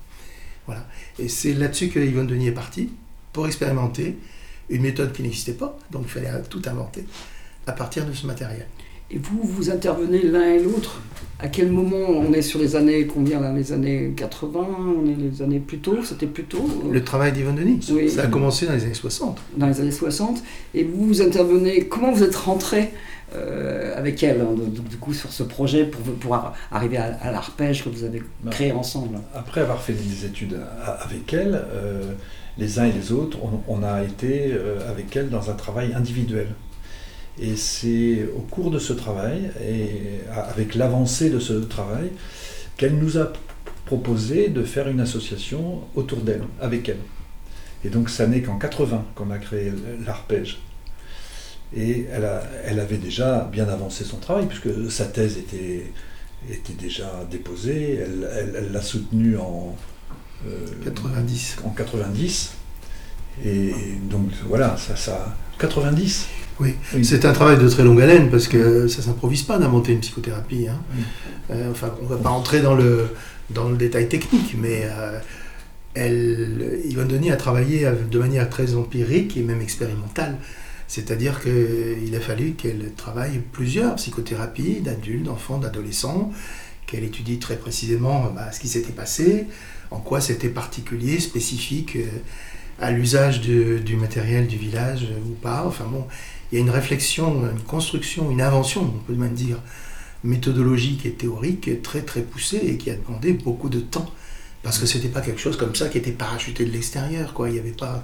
Voilà. 0.65 0.85
Et 1.19 1.29
c'est 1.29 1.53
là-dessus 1.53 1.89
que 1.89 1.99
Yvonne 1.99 2.27
Denis 2.27 2.47
est 2.47 2.51
partie, 2.51 2.89
pour 3.31 3.47
expérimenter 3.47 4.17
une 4.69 4.81
méthode 4.81 5.11
qui 5.13 5.21
n'existait 5.21 5.53
pas, 5.53 5.77
donc 5.91 6.03
il 6.05 6.09
fallait 6.09 6.31
tout 6.49 6.61
inventer 6.65 7.05
à 7.67 7.73
partir 7.73 8.05
de 8.05 8.13
ce 8.13 8.25
matériel. 8.25 8.65
Et 9.11 9.17
vous, 9.17 9.39
vous 9.43 9.69
intervenez 9.69 10.23
l'un 10.23 10.43
et 10.53 10.59
l'autre 10.63 10.99
À 11.39 11.47
quel 11.47 11.71
moment 11.71 12.07
On 12.09 12.33
est 12.33 12.41
sur 12.41 12.59
les 12.59 12.75
années, 12.75 13.05
combien 13.05 13.39
là 13.39 13.53
Les 13.53 13.71
années 13.71 14.13
80 14.17 14.67
On 15.03 15.07
est 15.07 15.15
les 15.15 15.41
années 15.43 15.59
plus 15.59 15.77
tôt 15.79 15.97
C'était 16.03 16.25
plus 16.25 16.43
tôt 16.45 16.67
euh, 16.85 16.91
Le 16.91 17.03
travail 17.03 17.31
d'Yvonne 17.31 17.55
Denis, 17.55 17.79
Oui. 17.91 18.09
ça 18.09 18.23
a 18.23 18.27
commencé 18.27 18.65
dans 18.65 18.73
les 18.73 18.83
années 18.83 18.93
60. 18.95 19.39
dans 19.57 19.67
les 19.67 19.79
années 19.79 19.91
60. 19.91 20.41
Et 20.73 20.83
vous, 20.83 21.05
vous 21.07 21.21
intervenez, 21.21 21.85
comment 21.87 22.11
vous 22.11 22.23
êtes 22.23 22.35
rentré 22.35 22.91
euh, 23.35 23.95
avec 23.97 24.23
elle, 24.23 24.41
hein, 24.41 24.55
du, 24.55 24.81
du 24.81 24.97
coup, 24.97 25.13
sur 25.13 25.31
ce 25.31 25.43
projet 25.43 25.85
pour, 25.85 26.01
pour 26.01 26.33
ar- 26.35 26.53
arriver 26.71 26.97
à, 26.97 27.15
à 27.21 27.31
l'arpège 27.31 27.83
que 27.83 27.89
vous 27.89 28.03
avez 28.03 28.23
Ben, 28.43 28.49
créé 28.51 28.71
ensemble? 28.71 29.19
Après 29.35 29.61
avoir 29.61 29.81
fait 29.81 29.93
des 29.93 30.25
études 30.25 30.57
a- 30.83 30.91
avec 31.03 31.31
elle, 31.33 31.61
euh, 31.73 32.01
les 32.57 32.79
uns 32.79 32.85
et 32.85 32.91
les 32.91 33.11
autres, 33.11 33.37
on, 33.43 33.61
on 33.67 33.83
a 33.83 34.03
été 34.03 34.51
euh, 34.53 34.89
avec 34.89 35.15
elle 35.15 35.29
dans 35.29 35.49
un 35.49 35.53
travail 35.53 35.93
individuel. 35.93 36.47
Et 37.39 37.55
c'est 37.57 38.27
au 38.35 38.39
cours 38.41 38.71
de 38.71 38.79
ce 38.79 38.93
travail, 38.93 39.51
et 39.61 40.21
avec 40.31 40.75
l'avancée 40.75 41.29
de 41.29 41.39
ce 41.39 41.53
travail, 41.53 42.11
qu'elle 42.77 42.95
nous 42.97 43.17
a 43.17 43.31
proposé 43.85 44.49
de 44.49 44.63
faire 44.63 44.87
une 44.87 44.99
association 45.01 45.81
autour 45.95 46.19
d'elle, 46.21 46.43
avec 46.61 46.87
elle. 46.89 46.99
Et 47.83 47.89
donc 47.89 48.09
ça 48.09 48.25
n'est 48.25 48.41
qu'en 48.41 48.57
80 48.57 49.05
qu'on 49.15 49.31
a 49.31 49.37
créé 49.37 49.71
l'arpège. 50.05 50.59
Et 51.75 52.05
elle, 52.11 52.25
a- 52.25 52.43
elle 52.65 52.79
avait 52.79 52.97
déjà 52.97 53.47
bien 53.51 53.67
avancé 53.67 54.03
son 54.05 54.17
travail, 54.17 54.45
puisque 54.47 54.89
sa 54.89 55.05
thèse 55.05 55.37
était, 55.37 55.91
était 56.49 56.73
déjà 56.73 57.25
déposée, 57.29 57.99
elle 58.01 58.69
l'a 58.71 58.81
soutenue 58.81 59.37
en, 59.37 59.75
euh, 60.47 60.65
90. 60.85 61.57
en 61.65 61.69
90. 61.71 62.53
Et 63.43 63.71
donc 64.09 64.29
voilà, 64.47 64.77
ça, 64.77 64.95
ça 64.95 65.35
90 65.59 66.27
Oui, 66.59 66.75
Oui. 66.93 67.05
c'est 67.05 67.25
un 67.25 67.33
travail 67.33 67.57
de 67.57 67.67
très 67.67 67.83
longue 67.83 68.01
haleine 68.01 68.29
parce 68.29 68.47
que 68.47 68.87
ça 68.87 69.01
s'improvise 69.01 69.43
pas 69.43 69.57
d'inventer 69.57 69.93
une 69.93 69.99
psychothérapie. 69.99 70.67
hein. 70.67 70.79
Oui. 70.95 71.03
Euh, 71.51 71.71
enfin, 71.71 71.93
on 72.01 72.05
va 72.05 72.17
pas 72.17 72.29
entrer 72.29 72.61
dans 72.61 72.75
le, 72.75 73.07
dans 73.49 73.69
le 73.69 73.77
détail 73.77 74.07
technique, 74.09 74.55
mais 74.59 74.81
euh, 74.85 75.19
elle, 75.93 76.79
Yvonne 76.85 77.07
Denis 77.07 77.31
a 77.31 77.37
travaillé 77.37 77.87
de 78.11 78.19
manière 78.19 78.49
très 78.49 78.75
empirique 78.75 79.37
et 79.37 79.41
même 79.41 79.61
expérimentale. 79.61 80.37
C'est-à-dire 80.87 81.41
qu'il 81.41 82.15
a 82.15 82.19
fallu 82.19 82.51
qu'elle 82.51 82.91
travaille 82.95 83.41
plusieurs 83.51 83.95
psychothérapies 83.95 84.81
d'adultes, 84.81 85.23
d'enfants, 85.23 85.57
d'adolescents, 85.57 86.31
qu'elle 86.85 87.03
étudie 87.03 87.39
très 87.39 87.55
précisément 87.55 88.31
bah, 88.35 88.51
ce 88.51 88.59
qui 88.59 88.67
s'était 88.67 88.93
passé, 88.93 89.47
en 89.89 89.99
quoi 89.99 90.21
c'était 90.21 90.49
particulier, 90.49 91.19
spécifique 91.19 91.95
euh, 91.95 92.05
à 92.79 92.91
l'usage 92.91 93.41
du 93.41 93.95
matériel 93.95 94.47
du 94.47 94.57
village 94.57 95.03
euh, 95.03 95.29
ou 95.29 95.33
pas. 95.33 95.63
Enfin 95.65 95.85
bon, 95.85 96.05
il 96.51 96.55
y 96.55 96.57
a 96.57 96.61
une 96.61 96.69
réflexion, 96.69 97.49
une 97.49 97.61
construction, 97.61 98.31
une 98.31 98.41
invention, 98.41 98.81
on 98.81 98.99
peut 98.99 99.13
même 99.13 99.33
dire, 99.33 99.57
méthodologique 100.23 101.05
et 101.05 101.13
théorique 101.13 101.81
très 101.81 102.01
très 102.01 102.21
poussée 102.21 102.61
et 102.63 102.77
qui 102.77 102.89
a 102.89 102.95
demandé 102.95 103.33
beaucoup 103.33 103.69
de 103.69 103.79
temps. 103.79 104.09
Parce 104.63 104.79
que 104.79 104.87
c'était 104.87 105.09
pas 105.09 105.21
quelque 105.21 105.39
chose 105.39 105.57
comme 105.57 105.75
ça 105.75 105.89
qui 105.89 105.99
était 105.99 106.11
parachuté 106.11 106.65
de 106.65 106.71
l'extérieur, 106.71 107.33
quoi. 107.33 107.49
Il 107.49 107.53
n'y 107.53 107.59
avait 107.59 107.69
pas. 107.69 108.03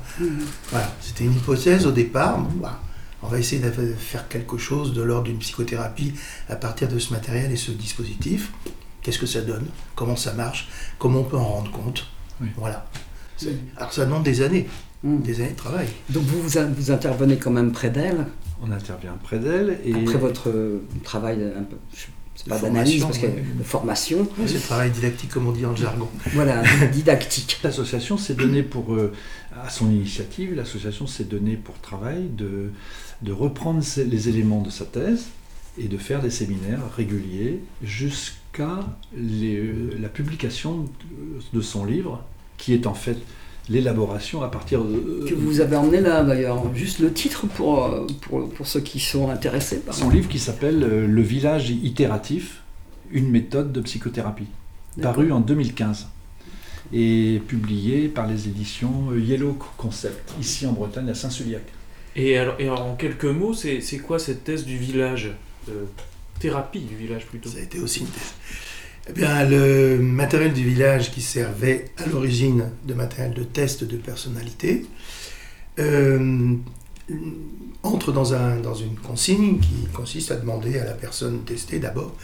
Voilà, 0.69 0.95
c'était 1.01 1.23
une 1.23 1.33
hypothèse 1.33 1.87
au 1.87 1.91
départ. 1.91 2.37
Bon, 2.37 2.51
bah, 2.61 2.79
on 3.23 3.27
va 3.27 3.39
essayer 3.39 3.59
de 3.59 3.71
faire 3.97 4.27
quelque 4.27 4.59
chose 4.59 4.93
de 4.93 5.01
l'ordre 5.01 5.23
d'une 5.23 5.39
psychothérapie 5.39 6.13
à 6.49 6.55
partir 6.55 6.87
de 6.87 6.99
ce 6.99 7.13
matériel 7.13 7.51
et 7.51 7.55
ce 7.55 7.71
dispositif. 7.71 8.51
Qu'est-ce 9.01 9.17
que 9.17 9.25
ça 9.25 9.41
donne? 9.41 9.65
Comment 9.95 10.15
ça 10.15 10.33
marche? 10.33 10.69
Comment 10.99 11.21
on 11.21 11.23
peut 11.23 11.37
en 11.37 11.45
rendre 11.45 11.71
compte? 11.71 12.07
Oui. 12.39 12.49
Voilà. 12.55 12.85
Alors 13.77 13.93
ça 13.93 14.05
demande 14.05 14.23
des 14.23 14.41
années, 14.41 14.67
Mm. 15.03 15.21
des 15.21 15.41
années 15.41 15.51
de 15.51 15.55
travail. 15.55 15.87
Donc 16.09 16.23
vous, 16.23 16.41
vous, 16.41 16.57
in- 16.59 16.69
vous 16.77 16.91
intervenez 16.91 17.37
quand 17.37 17.49
même 17.51 17.71
près 17.71 17.89
d'elle, 17.89 18.27
On 18.63 18.71
intervient 18.71 19.17
près 19.23 19.39
d'elle 19.39 19.79
et 19.83 19.93
après 19.95 20.17
votre 20.19 20.49
euh, 20.49 20.83
travail 21.03 21.41
un 21.57 21.63
peu, 21.63 21.77
je- 21.95 22.05
c'est 22.35 22.47
pas 22.47 22.59
d'analyse, 22.59 23.01
parce 23.03 23.17
que 23.17 23.25
ouais. 23.25 23.43
de 23.59 23.63
formation, 23.63 24.27
C'est 24.45 24.53
le 24.53 24.59
travail 24.59 24.89
didactique 24.91 25.29
comme 25.31 25.47
on 25.47 25.51
dit 25.51 25.65
en 25.65 25.75
jargon. 25.75 26.07
voilà, 26.33 26.61
didactique. 26.93 27.59
L'association 27.63 28.17
s'est 28.17 28.35
donnée 28.35 28.61
pour, 28.63 28.93
euh, 28.93 29.11
à 29.65 29.69
son 29.69 29.89
initiative, 29.91 30.53
l'association 30.55 31.07
s'est 31.07 31.23
donnée 31.25 31.55
pour 31.55 31.79
travail 31.79 32.29
de, 32.37 32.69
de 33.23 33.31
reprendre 33.31 33.83
les 33.97 34.29
éléments 34.29 34.61
de 34.61 34.69
sa 34.69 34.85
thèse 34.85 35.25
et 35.79 35.87
de 35.87 35.97
faire 35.97 36.21
des 36.21 36.29
séminaires 36.31 36.81
réguliers 36.95 37.59
jusqu'à 37.83 38.79
les- 39.15 39.73
la 39.99 40.09
publication 40.09 40.85
de 41.53 41.61
son 41.61 41.85
livre, 41.85 42.23
qui 42.61 42.73
est 42.75 42.85
en 42.85 42.93
fait 42.93 43.17
l'élaboration 43.69 44.43
à 44.43 44.47
partir 44.47 44.83
de... 44.83 45.25
Que 45.27 45.33
vous 45.33 45.61
avez 45.61 45.75
emmené 45.75 45.99
là 45.99 46.23
d'ailleurs, 46.23 46.73
juste 46.75 46.99
le 46.99 47.11
titre 47.11 47.47
pour, 47.47 47.83
euh, 47.85 48.05
pour, 48.21 48.47
pour 48.49 48.67
ceux 48.67 48.81
qui 48.81 48.99
sont 48.99 49.29
intéressés 49.29 49.79
par 49.79 49.95
Son 49.95 50.09
livre 50.09 50.29
qui 50.29 50.39
s'appelle 50.39 50.83
euh, 50.83 51.07
Le 51.07 51.21
village 51.21 51.71
itératif, 51.71 52.61
une 53.11 53.29
méthode 53.29 53.71
de 53.71 53.81
psychothérapie, 53.81 54.47
paru 55.01 55.31
en 55.31 55.39
2015 55.39 56.07
et 56.93 57.41
publié 57.47 58.09
par 58.09 58.27
les 58.27 58.47
éditions 58.47 59.11
euh, 59.11 59.19
Yellow 59.19 59.57
Concept, 59.77 60.33
ici 60.39 60.67
en 60.67 60.73
Bretagne, 60.73 61.09
à 61.09 61.15
Saint-Suliac. 61.15 61.63
Et 62.15 62.37
alors, 62.37 62.55
et 62.59 62.65
alors, 62.65 62.81
en 62.85 62.95
quelques 62.95 63.23
mots, 63.25 63.53
c'est 63.53 63.79
c'est 63.81 63.99
quoi 63.99 64.19
cette 64.19 64.43
thèse 64.43 64.65
du 64.65 64.77
village 64.77 65.31
Euh, 65.69 65.85
Thérapie 66.39 66.81
du 66.81 66.95
village 66.95 67.25
plutôt? 67.27 67.49
Ça 67.49 67.59
a 67.59 67.61
été 67.61 67.79
aussi 67.79 67.99
une 68.01 68.07
thèse. 68.07 68.33
Eh 69.09 69.13
bien, 69.13 69.45
le 69.45 69.97
matériel 69.97 70.53
du 70.53 70.63
village 70.63 71.11
qui 71.11 71.21
servait 71.21 71.85
à 71.97 72.05
l'origine 72.07 72.69
de 72.85 72.93
matériel 72.93 73.33
de 73.33 73.43
test 73.43 73.83
de 73.83 73.97
personnalité 73.97 74.85
euh, 75.79 76.55
entre 77.81 78.11
dans, 78.11 78.35
un, 78.35 78.57
dans 78.57 78.75
une 78.75 78.95
consigne 78.95 79.59
qui 79.59 79.87
consiste 79.91 80.29
à 80.29 80.35
demander 80.35 80.77
à 80.77 80.85
la 80.85 80.93
personne 80.93 81.43
testée 81.43 81.79
d'abord 81.79 82.15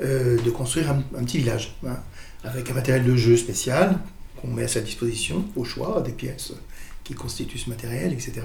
euh, 0.00 0.36
de 0.42 0.50
construire 0.50 0.90
un, 0.90 1.22
petit 1.22 1.38
village 1.38 1.76
hein, 1.86 1.96
avec 2.42 2.68
un 2.70 2.74
matériel 2.74 3.04
de 3.04 3.14
jeu 3.14 3.36
spécial 3.36 3.96
qu'on 4.40 4.48
met 4.48 4.64
à 4.64 4.68
sa 4.68 4.80
disposition 4.80 5.44
au 5.54 5.64
choix 5.64 6.02
des 6.04 6.12
pièces 6.12 6.52
qui 7.04 7.14
constituent 7.14 7.58
ce 7.58 7.70
matériel, 7.70 8.12
etc. 8.12 8.42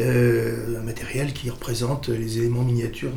Euh, 0.00 0.80
un 0.80 0.82
matériel 0.82 1.32
qui 1.32 1.48
représente 1.48 2.08
les 2.08 2.38
éléments 2.38 2.64
miniatures 2.64 3.12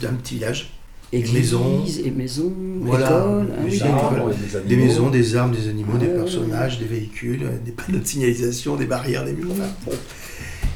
d'un 0.00 0.14
petit 0.14 0.36
village. 0.36 0.72
Église 1.12 1.32
maisons. 1.34 1.84
et 2.04 2.10
maisons, 2.10 2.52
Voilà, 2.80 3.06
école, 3.06 3.52
hein, 3.58 4.60
des 4.66 4.76
maisons, 4.76 5.10
des 5.10 5.36
armes, 5.36 5.52
des 5.54 5.68
animaux, 5.68 5.98
des 5.98 6.06
personnages, 6.08 6.78
des 6.78 6.84
véhicules, 6.84 7.44
euh, 7.44 7.58
des 7.64 7.70
panneaux 7.72 7.98
de 8.00 8.06
signalisation, 8.06 8.76
des 8.76 8.86
barrières, 8.86 9.24
des 9.24 9.32
murs. 9.32 9.50
enfin. 9.52 9.96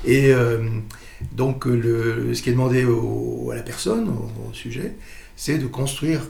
Et 0.04 0.32
euh, 0.32 0.60
donc, 1.32 1.66
euh, 1.66 1.74
le, 1.74 2.34
ce 2.34 2.42
qui 2.42 2.48
est 2.50 2.52
demandé 2.52 2.84
au- 2.84 3.50
à 3.50 3.56
la 3.56 3.62
personne, 3.62 4.08
au, 4.08 4.50
au 4.50 4.52
sujet, 4.52 4.94
c'est 5.36 5.58
de 5.58 5.66
construire 5.66 6.20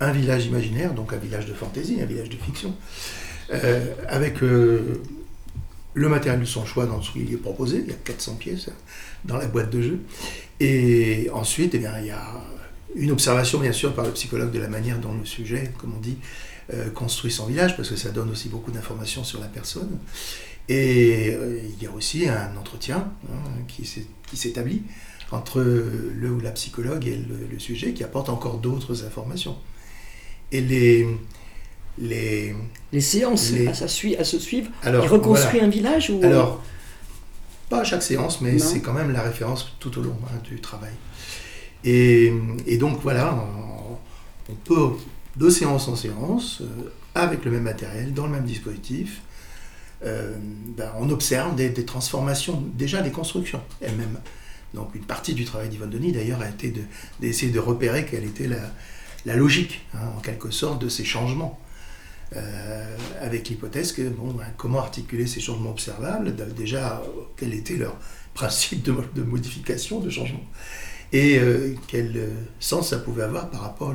un 0.00 0.12
village 0.12 0.46
imaginaire, 0.46 0.94
donc 0.94 1.12
un 1.12 1.16
village 1.18 1.46
de 1.46 1.52
fantaisie, 1.52 1.98
un 2.00 2.06
village 2.06 2.28
de 2.30 2.36
fiction, 2.36 2.74
euh, 3.52 3.84
avec 4.08 4.42
euh, 4.42 5.00
le 5.94 6.08
matériel 6.08 6.40
de 6.40 6.46
son 6.46 6.64
choix 6.64 6.86
dans 6.86 7.02
ce 7.02 7.10
qui 7.12 7.18
lui 7.20 7.34
est 7.34 7.38
proposé. 7.38 7.78
Il 7.84 7.88
y 7.88 7.92
a 7.94 7.98
400 8.04 8.36
pièces 8.36 8.68
hein, 8.68 8.74
dans 9.24 9.36
la 9.36 9.46
boîte 9.46 9.70
de 9.70 9.82
jeu. 9.82 9.98
Et 10.60 11.28
ensuite, 11.34 11.74
eh 11.74 11.78
bien, 11.78 11.92
il 12.00 12.06
y 12.06 12.10
a 12.10 12.22
une 12.96 13.10
observation, 13.10 13.58
bien 13.60 13.72
sûr, 13.72 13.94
par 13.94 14.04
le 14.04 14.12
psychologue 14.12 14.50
de 14.50 14.58
la 14.58 14.68
manière 14.68 14.98
dont 14.98 15.14
le 15.14 15.24
sujet, 15.24 15.72
comme 15.78 15.94
on 15.96 16.00
dit, 16.00 16.18
euh, 16.72 16.90
construit 16.90 17.30
son 17.32 17.46
village, 17.46 17.76
parce 17.76 17.88
que 17.88 17.96
ça 17.96 18.10
donne 18.10 18.30
aussi 18.30 18.48
beaucoup 18.48 18.70
d'informations 18.70 19.24
sur 19.24 19.40
la 19.40 19.46
personne. 19.48 19.98
Et 20.68 21.30
euh, 21.34 21.60
il 21.76 21.82
y 21.82 21.86
a 21.86 21.90
aussi 21.90 22.28
un 22.28 22.56
entretien 22.56 23.10
hein, 23.30 23.50
qui 23.66 23.84
s'établit 24.36 24.82
entre 25.32 25.60
le 25.60 26.30
ou 26.30 26.40
la 26.40 26.50
psychologue 26.52 27.06
et 27.06 27.16
le, 27.16 27.46
le 27.50 27.58
sujet, 27.58 27.92
qui 27.94 28.04
apporte 28.04 28.28
encore 28.28 28.58
d'autres 28.58 29.04
informations. 29.04 29.56
Et 30.52 30.60
les... 30.60 31.06
les 31.98 32.54
Les 32.92 33.00
séances, 33.00 33.50
Les- 33.52 33.66
à, 33.68 33.74
se 33.74 33.88
sui- 33.88 34.16
à 34.16 34.24
se 34.24 34.38
suivre. 34.38 34.70
alors, 34.82 35.04
Il 35.04 35.08
reconstruit 35.08 35.60
voilà. 35.60 35.66
un 35.66 35.70
village 35.70 36.10
ou 36.10 36.20
Alors, 36.22 36.62
pas 37.70 37.80
à 37.80 37.84
chaque 37.84 38.02
séance, 38.02 38.40
mais 38.42 38.58
c'est 38.58 38.80
quand 38.80 38.92
même 38.92 39.10
la 39.12 39.22
référence 39.22 39.74
tout 39.80 39.98
au 39.98 40.02
long 40.02 40.16
hein, 40.26 40.38
du 40.44 40.60
travail. 40.60 40.92
Et, 41.84 42.32
donc 42.78 43.00
voilà, 43.02 43.44
on, 44.48 44.54
peut, 44.54 44.96
de 45.36 45.50
séance 45.50 45.88
en 45.88 45.96
séance, 45.96 46.60
euh, 46.62 46.90
avec 47.14 47.44
le 47.44 47.50
même 47.50 47.64
matériel, 47.64 48.14
dans 48.14 48.26
le 48.26 48.32
même 48.32 48.44
dispositif, 48.44 49.22
euh, 50.04 50.36
ben, 50.76 50.90
on 50.98 51.10
observe 51.10 51.54
des, 51.54 51.72
transformations, 51.84 52.62
déjà 52.74 53.02
des 53.02 53.10
constructions 53.10 53.62
elles-mêmes. 53.80 54.18
Donc 54.74 54.94
une 54.94 55.04
partie 55.04 55.34
du 55.34 55.44
travail 55.44 55.68
d'Yvonne 55.68 55.90
Denis 55.90 56.12
d'ailleurs 56.12 56.40
a 56.40 56.48
été 56.48 56.70
de- 56.70 56.82
d'essayer 57.20 57.52
de, 57.52 57.58
repérer 57.58 58.06
quelle 58.06 58.24
était 58.24 58.48
la, 58.48 59.36
logique, 59.36 59.84
hein, 59.94 60.08
en 60.16 60.20
quelque 60.20 60.50
sorte, 60.50 60.80
de 60.80 60.88
ces 60.88 61.04
changements. 61.04 61.58
Euh, 62.34 62.96
avec 63.20 63.50
l'hypothèse 63.50 63.92
que 63.92 64.08
bon, 64.08 64.32
ben, 64.32 64.46
comment 64.56 64.78
articuler 64.78 65.26
ces 65.26 65.40
changements 65.40 65.70
observables, 65.70 66.34
déjà 66.56 67.02
quel 67.36 67.52
était 67.52 67.76
leur 67.76 67.94
principe 68.32 68.82
de 68.82 69.22
modification, 69.22 70.00
de 70.00 70.08
changement, 70.08 70.40
et 71.12 71.38
euh, 71.38 71.74
quel 71.88 72.16
euh, 72.16 72.28
sens 72.60 72.90
ça 72.90 72.98
pouvait 72.98 73.22
avoir 73.24 73.50
par 73.50 73.60
rapport 73.62 73.94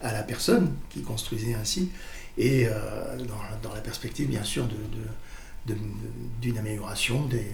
à 0.00 0.12
la 0.12 0.22
personne 0.22 0.72
qui 0.90 1.02
construisait 1.02 1.54
ainsi, 1.54 1.90
et 2.36 2.66
euh, 2.66 2.72
dans, 3.18 3.68
dans 3.68 3.74
la 3.74 3.80
perspective 3.80 4.28
bien 4.28 4.44
sûr 4.44 4.64
de- 4.66 5.74
d'une 6.40 6.56
amélioration 6.58 7.26
des, 7.26 7.44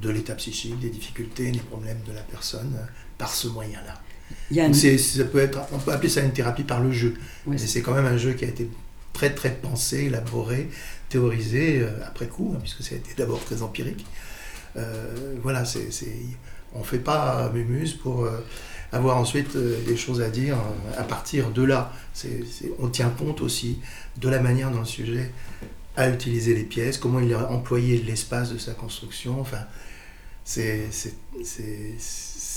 de 0.00 0.10
l'état 0.10 0.34
psychique, 0.36 0.78
des 0.80 0.88
difficultés, 0.90 1.50
des 1.50 1.58
problèmes 1.58 2.00
de 2.06 2.12
la 2.12 2.22
personne 2.22 2.72
par 3.18 3.32
ce 3.34 3.48
moyen-là. 3.48 4.00
Ça 5.04 5.24
peut 5.24 5.38
être, 5.38 5.60
on 5.72 5.78
peut 5.78 5.92
appeler 5.92 6.08
ça 6.08 6.22
une 6.22 6.32
thérapie 6.32 6.64
par 6.64 6.80
le 6.80 6.90
jeu, 6.92 7.14
mais 7.46 7.58
c'est- 7.58 7.82
quand 7.82 7.94
même 7.94 8.06
un 8.06 8.16
jeu 8.16 8.32
qui 8.32 8.44
a 8.44 8.48
été 8.48 8.68
très 9.12 9.34
très 9.34 9.50
pensé, 9.54 10.04
élaboré, 10.04 10.68
théorisé 11.08 11.80
euh, 11.80 11.90
après 12.06 12.26
coup, 12.26 12.52
hein, 12.54 12.58
puisque 12.60 12.82
ça 12.82 12.94
a 12.94 12.98
été 12.98 13.10
d'abord 13.16 13.42
très 13.44 13.62
empirique. 13.62 14.04
Euh, 14.76 15.36
voilà, 15.42 15.64
c'est- 15.64 15.90
on 16.76 16.80
ne 16.80 16.84
fait 16.84 16.98
pas 16.98 17.50
Mémuse 17.54 17.94
pour 17.94 18.24
euh, 18.24 18.44
avoir 18.92 19.16
ensuite 19.18 19.56
euh, 19.56 19.76
des 19.86 19.96
choses 19.96 20.20
à 20.20 20.28
dire 20.30 20.56
euh, 20.56 21.00
à 21.00 21.04
partir 21.04 21.50
de 21.50 21.62
là. 21.62 21.92
C'est- 22.14 22.44
on 22.78 22.88
tient 22.88 23.10
compte 23.10 23.40
aussi 23.40 23.78
de 24.18 24.28
la 24.28 24.40
manière 24.40 24.70
dont 24.70 24.80
le 24.80 24.84
sujet 24.84 25.32
a 25.96 26.08
utilisé 26.10 26.54
les 26.54 26.64
pièces, 26.64 26.98
comment 26.98 27.20
il 27.20 27.32
a 27.34 27.50
employé 27.50 27.98
l'espace 28.02 28.52
de 28.52 28.58
sa 28.58 28.72
construction. 28.72 29.40
Enfin, 29.40 29.62
c'est 30.44 30.82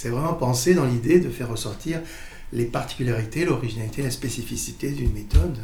vraiment 0.09 0.33
pensé 0.33 0.73
dans 0.73 0.85
l'idée 0.85 1.19
de 1.19 1.29
faire 1.29 1.49
ressortir 1.49 2.01
les 2.53 2.65
particularités, 2.65 3.45
l'originalité, 3.45 4.01
la 4.01 4.11
spécificité 4.11 4.89
d'une 4.91 5.13
méthode. 5.13 5.57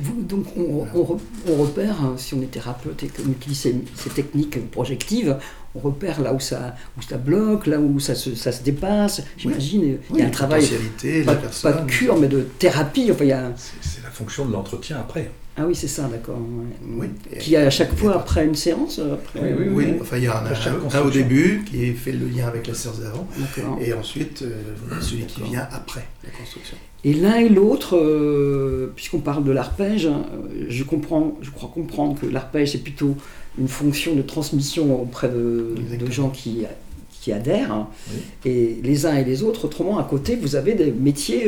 Vous- 0.00 0.22
donc 0.22 0.46
on, 0.56 0.86
on 0.94 1.02
re- 1.04 1.18
on 1.48 1.56
repère, 1.56 2.00
hein, 2.00 2.14
si 2.16 2.32
on 2.34 2.40
est 2.42 2.50
thérapeute 2.50 3.02
et 3.02 3.08
qu'on 3.08 3.28
utilise 3.28 3.58
ces, 3.58 3.74
ces 3.96 4.10
techniques 4.10 4.70
projectives, 4.70 5.36
on 5.74 5.80
repère 5.80 6.20
là 6.20 6.32
où 6.32 6.38
ça, 6.38 6.76
où 6.96 7.02
ça 7.02 7.16
bloque, 7.18 7.66
là 7.66 7.80
où 7.80 7.98
ça 7.98 8.14
se, 8.14 8.36
ça 8.36 8.52
se 8.52 8.62
dépasse. 8.62 9.22
J'imagine, 9.36 9.82
il 9.82 9.88
y 9.94 9.98
Oui, 10.10 10.22
a 10.22 10.26
un 10.26 10.30
travail, 10.30 10.64
pas, 10.64 11.32
la 11.32 11.34
personne. 11.34 11.72
pas 11.72 11.80
de 11.80 11.86
cure, 11.90 12.16
mais 12.16 12.28
de 12.28 12.42
thérapie. 12.58 13.10
Enfin, 13.10 13.24
il 13.24 13.28
y 13.30 13.32
a, 13.32 13.52
C'est 13.80 14.02
la 14.04 14.10
fonction 14.10 14.46
de 14.46 14.52
l'entretien 14.52 14.98
après. 15.00 15.32
Ah 15.56 15.66
oui, 15.66 15.74
c'est 15.74 15.86
ça, 15.88 16.08
d'accord. 16.08 16.36
ouais. 16.38 17.06
Oui. 17.32 17.38
Qui 17.38 17.54
à 17.56 17.70
chaque 17.70 17.94
fois 17.96 18.16
après 18.16 18.44
une 18.44 18.54
séance 18.56 18.98
euh, 18.98 19.14
après, 19.14 19.40
Oui, 19.40 19.48
oui, 19.56 19.66
Oui, 19.72 19.84
oui. 19.92 19.98
enfin 20.00 20.16
il 20.16 20.24
y 20.24 20.26
a 20.26 20.36
un, 20.38 20.46
un 20.46 20.50
au 20.76 20.80
construction. 20.80 21.10
début 21.10 21.62
qui 21.64 21.92
fait 21.92 22.12
le 22.12 22.26
lien 22.26 22.48
avec 22.48 22.66
la 22.66 22.74
séance 22.74 22.98
d'avant, 23.00 23.26
et 23.80 23.92
ensuite 23.92 24.42
euh, 24.42 24.60
celui 25.00 25.24
qui 25.26 25.42
vient 25.42 25.66
après 25.72 26.06
la 26.24 26.30
construction. 26.30 26.76
Et 27.04 27.12
l'un 27.14 27.36
et 27.36 27.48
l'autre, 27.50 27.96
euh, 27.96 28.92
puisqu'on 28.96 29.20
parle 29.20 29.44
de 29.44 29.52
l'arpège, 29.52 30.06
hein, 30.06 30.24
je, 30.68 30.82
comprends, 30.84 31.36
je 31.42 31.50
crois 31.50 31.70
comprendre 31.72 32.18
que 32.20 32.26
l'arpège, 32.26 32.72
c'est 32.72 32.82
plutôt 32.82 33.14
une 33.58 33.68
fonction 33.68 34.14
de 34.14 34.22
transmission 34.22 35.00
auprès 35.02 35.28
de, 35.28 35.74
de 36.00 36.10
gens 36.10 36.30
qui, 36.30 36.64
qui 37.20 37.30
adhèrent. 37.30 37.72
hein. 37.72 37.88
Oui. 38.10 38.50
Et 38.50 38.80
les 38.82 39.04
uns 39.06 39.16
et 39.16 39.24
les 39.24 39.42
autres, 39.42 39.66
autrement, 39.66 39.98
à 39.98 40.04
côté, 40.04 40.34
vous 40.34 40.56
avez 40.56 40.72
des 40.74 40.90
métiers 40.92 41.46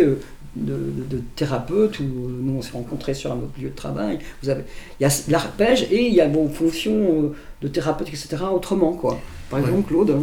euh, 0.59 0.91
de, 1.11 1.17
de 1.17 1.23
thérapeute, 1.37 2.01
où 2.01 2.05
nous 2.05 2.55
on 2.59 2.63
s'est 2.63 2.73
rencontrés 2.73 3.15
sur 3.15 3.33
un 3.33 3.37
autre 3.37 3.53
lieu 3.61 3.71
de 3.71 3.75
travail. 3.75 4.19
Vous 4.43 4.49
avez, 4.49 4.63
il 5.01 5.03
y 5.05 5.07
a 5.07 5.13
l'arpège 5.29 5.87
et 5.91 6.07
il 6.09 6.15
y 6.15 6.21
a 6.21 6.29
vos 6.29 6.49
fonctions 6.49 7.25
euh, 7.25 7.35
de 7.63 7.69
thérapeute, 7.69 8.09
etc., 8.09 8.37
autrement. 8.53 8.93
Quoi. 8.93 9.19
Par 9.51 9.61
Ouais. 9.61 9.67
exemple, 9.67 9.89
Claude. 9.89 10.17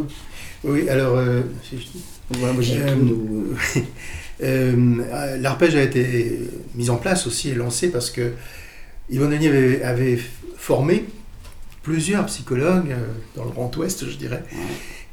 Oui, 0.64 0.88
alors 0.90 1.18
euh, 1.18 1.42
j'ai 2.62 2.78
Euh, 2.82 2.96
Euh, 4.42 5.38
L'arpège 5.40 5.76
a 5.76 5.82
été 5.84 6.40
mis 6.76 6.90
en 6.90 6.98
place 6.98 7.28
aussi 7.28 7.50
et 7.50 7.54
lancé 7.56 7.92
parce 7.92 8.10
que 8.10 8.32
Yvonne 9.10 9.30
Denis 9.30 9.48
avait, 9.48 9.84
avait 9.84 10.20
formé 10.58 11.06
plusieurs 11.84 12.26
psychologues 12.26 12.92
euh, 12.92 12.98
dans 13.36 13.46
le 13.46 13.52
Grand 13.52 13.74
Ouest, 13.78 14.10
je 14.10 14.18
dirais. 14.18 14.44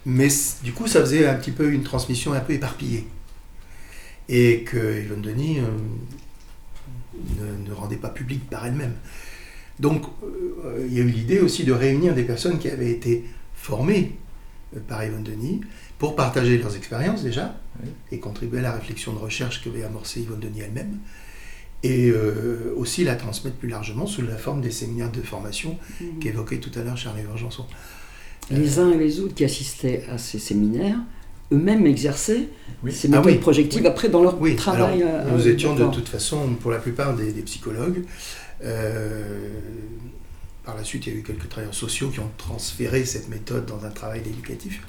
Mais 0.07 0.29
du 0.64 0.73
coup, 0.73 0.87
ça 0.87 1.01
faisait 1.01 1.27
un 1.29 1.35
petit 1.35 1.51
peu 1.51 1.71
une 1.71 1.83
transmission 1.83 2.33
un 2.33 2.40
peu 2.40 2.55
éparpillée. 2.55 3.07
Et 4.33 4.62
que 4.62 5.03
Yvonne 5.03 5.23
Denis 5.23 5.59
euh, 5.59 5.64
ne, 7.40 7.69
ne 7.69 7.75
rendait 7.75 7.97
pas 7.97 8.09
publique 8.11 8.49
par 8.49 8.64
elle-même. 8.64 8.95
Donc, 9.81 10.05
euh, 10.23 10.87
il 10.88 10.95
y 10.95 11.01
a 11.01 11.03
eu 11.03 11.09
l'idée 11.09 11.40
aussi 11.40 11.64
de 11.64 11.73
réunir 11.73 12.14
des 12.14 12.23
personnes 12.25 12.59
qui 12.59 12.69
avaient 12.69 12.90
été 12.90 13.25
formées 13.55 14.12
euh, 14.77 14.81
par 14.87 15.05
Yvonne 15.05 15.25
Denis 15.25 15.61
pour 15.99 16.14
partager 16.16 16.59
leurs 16.59 16.77
expériences 16.77 17.23
déjà 17.25 17.57
Oui. 17.83 17.90
et 18.12 18.19
contribuer 18.21 18.61
à 18.61 18.62
la 18.62 18.73
réflexion 18.73 19.12
de 19.12 19.19
recherche 19.19 19.62
qu'avait 19.64 19.83
amorcée 19.83 20.21
Yvonne 20.21 20.40
Denis 20.40 20.61
elle-même 20.61 20.99
et 21.83 22.11
euh, 22.11 22.75
aussi 22.77 23.05
la 23.05 23.16
transmettre 23.16 23.57
plus 23.57 23.69
largement 23.69 24.07
sous 24.07 24.21
la 24.23 24.37
forme 24.37 24.61
des 24.61 24.71
séminaires 24.71 25.11
de 25.11 25.23
formation 25.23 25.79
qu'évoquait 26.21 26.59
tout 26.59 26.71
à 26.79 26.83
l'heure 26.83 26.99
Charles 26.99 27.16
Vergenson. 27.27 27.64
les 28.51 28.79
uns 28.79 28.90
et 28.93 28.99
les 28.99 29.19
autres 29.21 29.35
qui 29.35 29.45
assistaient 29.45 30.05
à 30.11 30.19
ces 30.19 30.38
séminaires, 30.38 30.99
eux-mêmes 31.53 31.87
exerçaient 31.87 32.49
Oui. 32.83 32.93
ces 32.93 33.09
Ah 33.09 33.19
méthodes 33.19 33.33
oui, 33.33 33.39
projectives 33.39 33.83
oui. 33.83 33.87
après 33.89 34.09
dans 34.09 34.23
leur 34.23 34.41
Oui, 34.41 34.57
travail. 34.57 35.03
alors, 35.03 35.27
euh, 35.27 35.31
nous 35.37 35.49
étions 35.49 35.75
de 35.75 35.85
toute 35.95 36.09
façon, 36.09 36.55
pour 36.61 36.71
la 36.71 36.79
plupart, 36.79 37.15
des, 37.17 37.33
des 37.33 37.43
psychologues. 37.43 38.03
Euh, 38.65 39.49
par 40.65 40.77
la 40.77 40.85
suite, 40.85 41.07
il 41.07 41.13
y 41.13 41.17
a 41.17 41.19
eu 41.19 41.23
quelques 41.23 41.49
travailleurs 41.49 41.75
sociaux 41.75 42.09
qui 42.11 42.21
ont 42.21 42.31
transféré 42.37 43.05
cette 43.05 43.29
méthode 43.29 43.67
dans 43.67 43.85
un 43.85 43.91
travail 43.91 44.21
éducatif. 44.21 44.83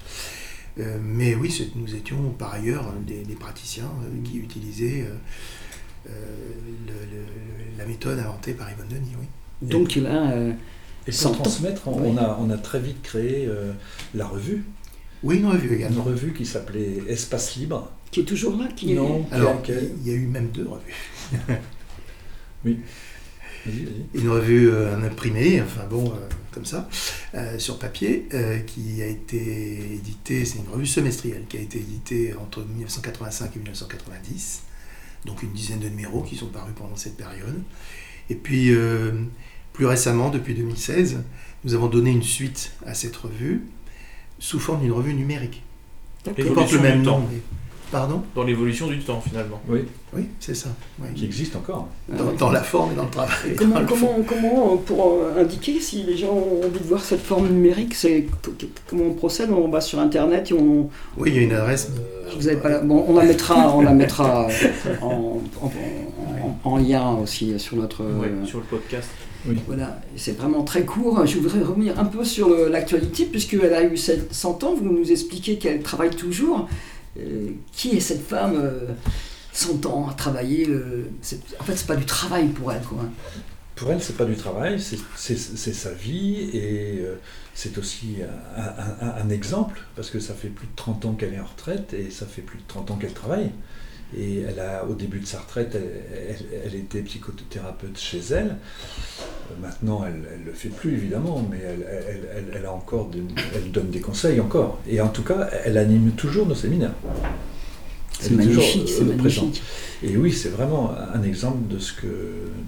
Euh, 0.80 0.98
mais 1.04 1.36
oui, 1.36 1.72
nous 1.76 1.96
étions 1.96 2.30
par 2.38 2.54
ailleurs 2.54 2.94
des, 3.06 3.24
des 3.24 3.36
praticiens 3.36 3.86
euh, 4.04 4.24
qui 4.24 4.38
utilisaient 4.38 5.06
euh, 6.08 6.12
le- 6.88 6.94
le- 6.94 7.78
la 7.78 7.86
méthode 7.86 8.20
inventée 8.20 8.54
par 8.54 8.70
Yvonne 8.72 8.88
Denis. 8.90 9.16
Oui. 9.20 9.68
Donc 9.68 9.96
là, 9.96 10.32
euh, 10.32 10.52
Et 11.08 11.12
Cent 11.12 11.32
pour 11.32 11.42
ans. 11.42 11.44
transmettre, 11.44 11.88
on, 11.88 12.00
Oui. 12.02 12.10
on 12.14 12.18
a, 12.18 12.38
on 12.42 12.50
a 12.50 12.58
très 12.58 12.80
vite 12.80 13.02
créé 13.02 13.46
euh, 13.48 13.72
la 14.14 14.28
revue. 14.28 14.64
Oui, 15.24 15.38
une 15.38 15.46
revue 15.48 15.68
Une 15.70 15.74
également. 15.76 16.04
revue 16.04 16.34
qui 16.34 16.46
s'appelait 16.46 16.98
Espace 17.08 17.56
Libre. 17.56 17.92
qui 18.12 18.22
est 18.22 18.26
toujours 18.26 18.58
là, 18.58 18.68
qui 18.76 18.92
est- 18.92 18.96
Non, 18.96 19.26
Alors, 19.32 19.62
qui- 19.62 19.72
il 20.04 20.08
y 20.08 20.12
a 20.12 20.16
eu 20.16 20.26
même 20.28 20.50
deux 20.50 20.68
revues. 20.68 21.32
Vas-y, 22.64 23.86
vas-y. 23.86 24.06
une 24.22 24.30
revue 24.30 24.70
euh, 24.72 24.98
en 24.98 25.04
imprimé, 25.04 25.62
enfin 25.62 25.86
bon, 25.88 26.12
euh, 26.12 26.16
comme 26.52 26.66
ça, 26.66 26.90
euh, 27.36 27.60
sur 27.60 27.78
papier, 27.78 28.28
euh, 28.34 28.58
qui 28.60 29.02
a 29.04 29.08
été 29.08 29.94
éditée, 29.94 30.46
c'est 30.46 30.58
une 30.60 30.68
revue 30.74 30.88
semestrielle, 30.88 31.44
qui 31.48 31.58
a 31.58 31.62
été 31.62 31.78
éditée 31.78 32.34
entre 32.42 32.64
1985 32.66 33.56
et 33.56 33.60
1990, 33.60 34.64
donc 35.26 35.44
une 35.44 35.52
dizaine 35.54 35.80
de 35.80 35.90
numéros 35.90 36.22
qui 36.24 36.36
sont 36.36 36.48
parus 36.48 36.74
pendant 36.76 36.96
cette 36.96 37.18
période. 37.18 37.62
Et 38.32 38.36
puis, 38.36 38.72
euh, 38.74 39.12
plus 39.74 39.86
récemment, 39.86 40.30
depuis 40.30 40.56
2016, 40.56 41.20
nous 41.64 41.74
avons 41.76 41.88
donné 41.88 42.10
une 42.10 42.24
suite 42.24 42.72
à 42.88 42.96
cette 42.96 43.16
revue 43.16 43.62
sous 44.42 44.60
forme 44.60 44.82
d'une 44.82 44.92
revue 44.92 45.14
numérique, 45.14 45.62
qui 46.36 46.44
porte 46.44 46.72
le 46.74 46.80
même 46.80 47.00
du 47.00 47.06
nom. 47.06 47.14
temps. 47.14 47.24
mais- 47.32 47.40
Pardon 47.92 48.22
Dans 48.36 48.44
l'évolution 48.46 48.88
du 48.88 49.00
temps, 49.00 49.20
finalement. 49.20 49.60
Oui, 49.68 49.82
Oui, 50.16 50.30
c'est 50.40 50.56
ça. 50.56 50.70
oui. 51.02 51.10
qui 51.14 51.26
existe 51.26 51.58
encore. 51.58 51.90
Dans, 52.08 52.32
dans 52.38 52.50
la 52.50 52.62
forme 52.64 52.94
et 52.94 52.96
dans 52.96 53.04
le 53.04 53.10
travail. 53.10 53.36
Comment, 53.58 53.76
dans 53.76 53.82
le 53.82 53.88
fond. 53.88 53.96
comment, 53.98 54.24
comment, 54.26 54.74
euh, 54.74 54.78
pour 54.78 55.12
euh, 55.20 55.42
indiquer 55.42 55.78
si 55.82 56.04
les 56.04 56.16
gens 56.16 56.32
ont 56.32 56.62
envie 56.66 56.80
de 56.80 56.88
voir 56.88 57.02
cette 57.04 57.20
forme 57.22 57.50
numérique, 57.50 57.94
c'est 57.94 58.28
comment 58.90 59.04
on 59.10 59.14
procède? 59.14 59.52
On 59.52 59.68
va 59.68 59.82
sur 59.82 60.00
Internet 60.00 60.52
et 60.52 60.54
on. 60.54 60.90
Oui, 61.18 61.32
il 61.32 61.36
y 61.36 61.40
a 61.40 61.42
une 61.42 61.52
adresse. 61.52 61.92
Vous 62.38 62.48
avez 62.48 62.56
pas 62.62 62.70
la- 62.70 62.80
bon, 62.80 63.04
on 63.10 63.16
la 63.18 63.26
mettra, 63.26 63.76
on 63.76 63.82
la 63.82 63.92
mettra 63.94 64.48
euh, 64.48 64.96
en, 65.02 65.42
en- 65.62 65.66
en- 65.66 66.60
en 66.64 66.78
lien 66.78 67.10
aussi 67.22 67.60
sur 67.60 67.76
notre. 67.76 68.04
Euh, 68.04 68.46
sur 68.46 68.60
le 68.60 68.66
podcast. 68.66 69.10
Voilà, 69.68 70.02
c'est 70.16 70.38
vraiment 70.38 70.64
très 70.64 70.84
court. 70.86 71.26
Je 71.26 71.38
voudrais 71.40 71.62
revenir 71.62 72.00
un 72.00 72.06
peu 72.06 72.24
sur 72.24 72.50
l'actualité, 72.70 73.26
puisqu'elle 73.26 73.74
a 73.74 73.84
eu 73.84 73.98
100 73.98 74.64
ans. 74.64 74.76
Vous 74.76 74.92
nous 74.92 75.12
expliquez 75.12 75.58
qu'elle 75.58 75.82
travaille 75.82 76.12
toujours. 76.12 76.68
Euh, 77.20 77.50
qui 77.74 77.98
est 77.98 78.00
cette 78.00 78.26
femme 78.26 78.54
euh, 78.56 78.86
100 79.52 79.86
ans 79.86 80.08
à 80.10 80.14
travailler 80.14 80.66
euh, 80.70 81.04
En 81.60 81.64
fait, 81.64 81.76
c'est 81.76 81.88
pas 81.88 81.98
du 81.98 82.06
travail 82.06 82.48
pour 82.48 82.72
elle, 82.72 82.82
quoi. 82.84 83.04
Pour 83.76 83.92
elle, 83.92 84.02
c'est 84.02 84.16
pas 84.16 84.24
du 84.26 84.36
travail, 84.36 84.80
c'est- 84.80 85.74
sa 85.74 85.92
vie 85.92 86.52
et 86.54 87.00
euh, 87.02 87.16
c'est 87.56 87.78
aussi 87.80 88.18
un, 88.56 88.62
un- 88.62 89.08
un- 89.08 89.26
un 89.26 89.30
exemple 89.30 89.82
parce 89.96 90.10
que 90.12 90.20
ça 90.20 90.36
fait 90.36 90.50
plus 90.50 90.68
de 90.68 90.76
30 90.76 91.04
ans 91.06 91.14
qu'elle 91.14 91.34
est 91.34 91.40
en 91.40 91.46
retraite 91.46 91.94
et 91.94 92.12
ça 92.12 92.26
fait 92.28 92.44
plus 92.44 92.60
de 92.60 92.64
30 92.68 92.92
ans 92.92 92.96
qu'elle 92.96 93.14
travaille. 93.14 93.50
Et 94.18 94.42
elle 94.42 94.60
a, 94.60 94.84
au 94.86 94.94
début 94.94 95.20
de 95.20 95.26
sa 95.26 95.40
retraite, 95.40 95.72
elle, 95.74 95.92
elle- 96.30 96.62
elle 96.66 96.76
était 96.76 97.02
psychothérapeute 97.02 97.98
chez 97.98 98.20
elle. 98.32 98.58
Maintenant, 99.62 100.04
elle 100.06 100.40
ne 100.42 100.46
le 100.46 100.54
fait 100.54 100.70
plus, 100.70 100.94
évidemment, 100.94 101.46
mais 101.50 101.60
elle, 101.60 101.86
elle, 102.56 102.66
a 102.66 102.72
encore 102.74 103.08
des- 103.10 103.24
elle 103.56 103.72
donne 103.72 103.90
des 103.90 104.00
conseils 104.02 104.40
encore. 104.40 104.80
Et 104.88 105.00
en 105.02 105.10
tout 105.10 105.24
cas, 105.24 105.50
elle 105.66 105.78
anime 105.78 106.12
toujours 106.12 106.46
nos 106.46 106.56
séminaires. 106.56 106.94
C'est 108.20 108.32
magnifique, 108.32 108.88
c'est 108.88 109.02
euh, 109.04 109.18
présente. 109.18 109.44
magnifique. 109.46 109.64
Et 110.04 110.18
oui, 110.18 110.32
c'est 110.32 110.50
vraiment 110.50 110.92
un 111.14 111.24
exemple 111.24 111.68
de, 111.74 111.80
ce 111.80 111.94
que, 111.94 112.06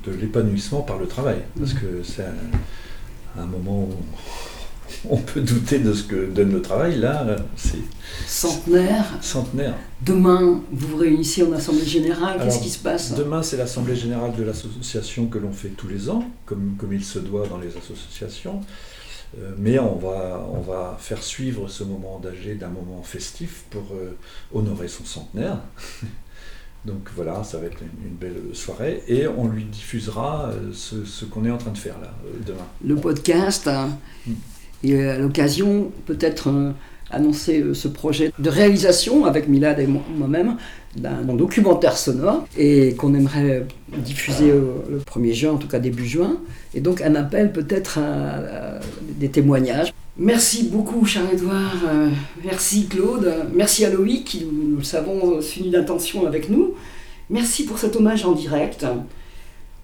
de 0.06 0.12
l'épanouissement 0.20 0.82
par 0.82 0.98
le 0.98 1.08
travail. 1.08 1.38
Parce 1.60 1.74
que 1.74 2.02
c'est 2.04 2.24
un, 2.24 3.42
un 3.42 3.46
moment 3.46 3.84
où 3.84 3.94
on 5.10 5.18
peut 5.18 5.42
douter 5.42 5.80
de 5.80 5.94
ce 5.94 6.04
que 6.04 6.26
donne 6.28 6.52
le 6.52 6.62
travail. 6.62 7.00
Là, 7.00 7.36
c'est 7.56 7.80
Centenaire, 8.28 9.06
centenaire. 9.22 9.76
demain, 10.02 10.62
vous 10.72 10.88
vous 10.90 10.98
réunissez 10.98 11.44
en 11.44 11.52
Assemblée 11.54 11.86
Générale, 11.86 12.40
qu'est-ce 12.44 12.62
qui 12.62 12.70
se 12.70 12.80
passe 12.80 13.14
Demain, 13.14 13.42
c'est 13.44 13.58
l'Assemblée 13.58 13.96
générale 13.96 14.34
de 14.36 14.44
l'association 14.44 15.28
que 15.28 15.38
l'on 15.38 15.52
fait 15.52 15.70
tous 15.70 15.88
les 15.88 16.10
ans, 16.10 16.24
comme, 16.46 16.76
comme 16.78 16.94
il 16.94 17.04
se 17.04 17.20
doit 17.20 17.48
dans 17.48 17.58
les 17.58 17.70
associations. 17.76 18.62
Euh, 19.40 19.52
mais 19.58 19.80
on 19.80 19.96
va, 19.96 20.48
on 20.54 20.62
va 20.62 20.96
faire 21.00 21.24
suivre 21.24 21.68
ce 21.68 21.84
moment 21.84 22.20
d'âgé 22.20 22.56
d'un 22.56 22.70
moment 22.70 23.02
festif 23.02 23.66
pour 23.72 23.84
euh, 23.94 24.16
honorer 24.54 24.88
son 24.88 25.06
centenaire. 25.06 25.60
Donc 26.86 27.10
voilà, 27.16 27.44
ça 27.44 27.58
va 27.60 27.68
être 27.68 27.82
une, 27.82 28.16
belle 28.16 28.54
soirée 28.54 29.04
et 29.08 29.26
on 29.26 29.48
lui 29.48 29.64
diffusera 29.64 30.50
euh, 30.50 30.72
ce, 30.74 31.06
ce 31.06 31.24
qu'on 31.24 31.46
est 31.46 31.52
en 31.52 31.58
train 31.58 31.72
de 31.72 31.78
faire 31.78 31.98
là, 32.00 32.14
demain. 32.46 32.68
le 32.84 32.96
podcast. 32.96 33.68
hein, 33.70 33.90
Et 34.84 35.02
à 35.04 35.18
l'occasion, 35.18 35.92
peut-être 36.06 36.50
euh, 36.50 36.72
annoncer 37.12 37.62
euh, 37.62 37.74
ce 37.74 37.88
projet 37.88 38.32
de 38.38 38.50
réalisation 38.50 39.26
avec 39.26 39.48
Milad 39.48 39.80
et 39.80 39.88
mo- 39.88 40.02
moi-même 40.18 40.58
d'un 40.96 41.24
documentaire 41.34 41.98
sonore 41.98 42.46
et 42.58 42.94
qu'on 42.96 43.16
aimerait 43.16 43.66
diffuser 43.98 44.52
le 44.52 45.00
1er 45.00 45.34
juin, 45.34 45.52
en 45.54 45.58
tout 45.58 45.68
cas 45.68 45.80
début 45.80 46.06
juin. 46.06 46.38
Et 46.76 46.82
donc 46.82 47.02
un 47.02 47.16
appel 47.16 47.52
peut-être 47.52 47.98
à, 47.98 48.80
des 49.20 49.30
témoignages. 49.30 49.92
Merci 50.18 50.70
beaucoup 50.72 51.04
Charles-Édouard, 51.06 51.78
euh, 51.92 52.10
merci 52.46 52.86
Claude, 52.88 53.34
merci 53.56 53.84
à 53.86 53.90
Loïc 53.90 54.24
qui, 54.26 54.46
nous, 54.46 54.78
le 54.78 54.84
savons, 54.84 55.42
s'unit 55.42 55.72
d'intention 55.72 56.28
avec 56.28 56.50
nous. 56.50 56.76
Merci 57.32 57.64
pour 57.66 57.80
cet 57.80 57.96
hommage 57.96 58.24
en 58.24 58.34
direct 58.34 58.86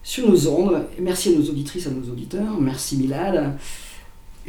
sur 0.03 0.29
nos 0.29 0.47
ondes. 0.47 0.83
Merci 1.01 1.29
à 1.33 1.39
nos 1.39 1.49
auditrices, 1.49 1.87
à 1.87 1.89
nos 1.89 2.11
auditeurs. 2.11 2.59
Merci 2.61 2.97
Milad. 2.97 3.55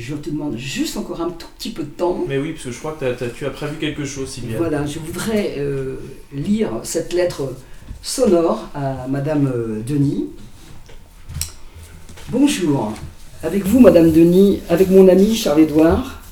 Je 0.01 0.15
te 0.15 0.31
demande 0.31 0.57
juste 0.57 0.97
encore 0.97 1.21
un 1.21 1.29
tout 1.29 1.47
petit 1.59 1.71
peu 1.71 1.83
de 1.83 1.91
temps. 1.91 2.25
Mais 2.27 2.39
oui, 2.39 2.53
parce 2.53 2.65
que 2.65 2.71
je 2.71 2.79
crois 2.79 2.97
que 2.99 3.29
tu 3.37 3.45
as 3.45 3.51
prévu 3.51 3.77
quelque 3.77 4.07
chose, 4.07 4.31
Sylvia. 4.31 4.57
Voilà, 4.57 4.87
je 4.87 4.99
voudrais 4.99 5.57
euh, 5.59 5.97
lire 6.33 6.71
cette 6.85 7.13
lettre 7.13 7.53
sonore 8.01 8.71
à 8.75 9.07
Madame 9.09 9.53
euh, 9.55 9.83
Denis. 9.87 10.29
Bonjour, 12.31 12.95
avec 13.43 13.67
vous 13.67 13.79
Madame 13.79 14.11
Denis, 14.11 14.61
avec 14.71 14.89
mon 14.89 15.07
ami 15.07 15.37
Charles-Édouard, 15.37 16.23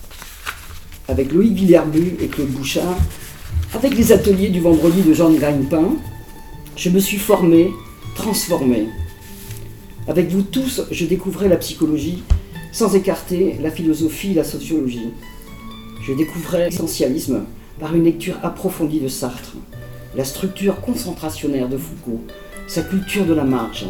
avec 1.06 1.30
Loïc 1.30 1.52
Villerbu 1.52 2.16
et 2.20 2.28
Claude 2.28 2.48
Bouchard, 2.48 2.96
avec 3.74 3.94
les 3.94 4.12
ateliers 4.12 4.48
du 4.48 4.60
vendredi 4.60 5.02
de 5.02 5.12
Jean 5.12 5.30
Grignepin, 5.30 5.90
je 6.74 6.88
me 6.88 7.00
suis 7.00 7.18
formé, 7.18 7.70
transformé. 8.14 8.88
Avec 10.06 10.30
vous 10.30 10.40
tous, 10.40 10.84
je 10.90 11.04
découvrais 11.04 11.48
la 11.48 11.58
psychologie 11.58 12.22
sans 12.72 12.94
écarter 12.94 13.56
la 13.60 13.70
philosophie 13.70 14.32
et 14.32 14.34
la 14.34 14.44
sociologie. 14.44 15.10
Je 16.02 16.12
découvrais 16.12 16.66
l'essentialisme 16.66 17.44
par 17.78 17.94
une 17.94 18.04
lecture 18.04 18.38
approfondie 18.42 19.00
de 19.00 19.08
Sartre, 19.08 19.54
la 20.16 20.24
structure 20.24 20.80
concentrationnaire 20.80 21.68
de 21.68 21.78
Foucault, 21.78 22.22
sa 22.66 22.82
culture 22.82 23.24
de 23.24 23.34
la 23.34 23.44
marge. 23.44 23.86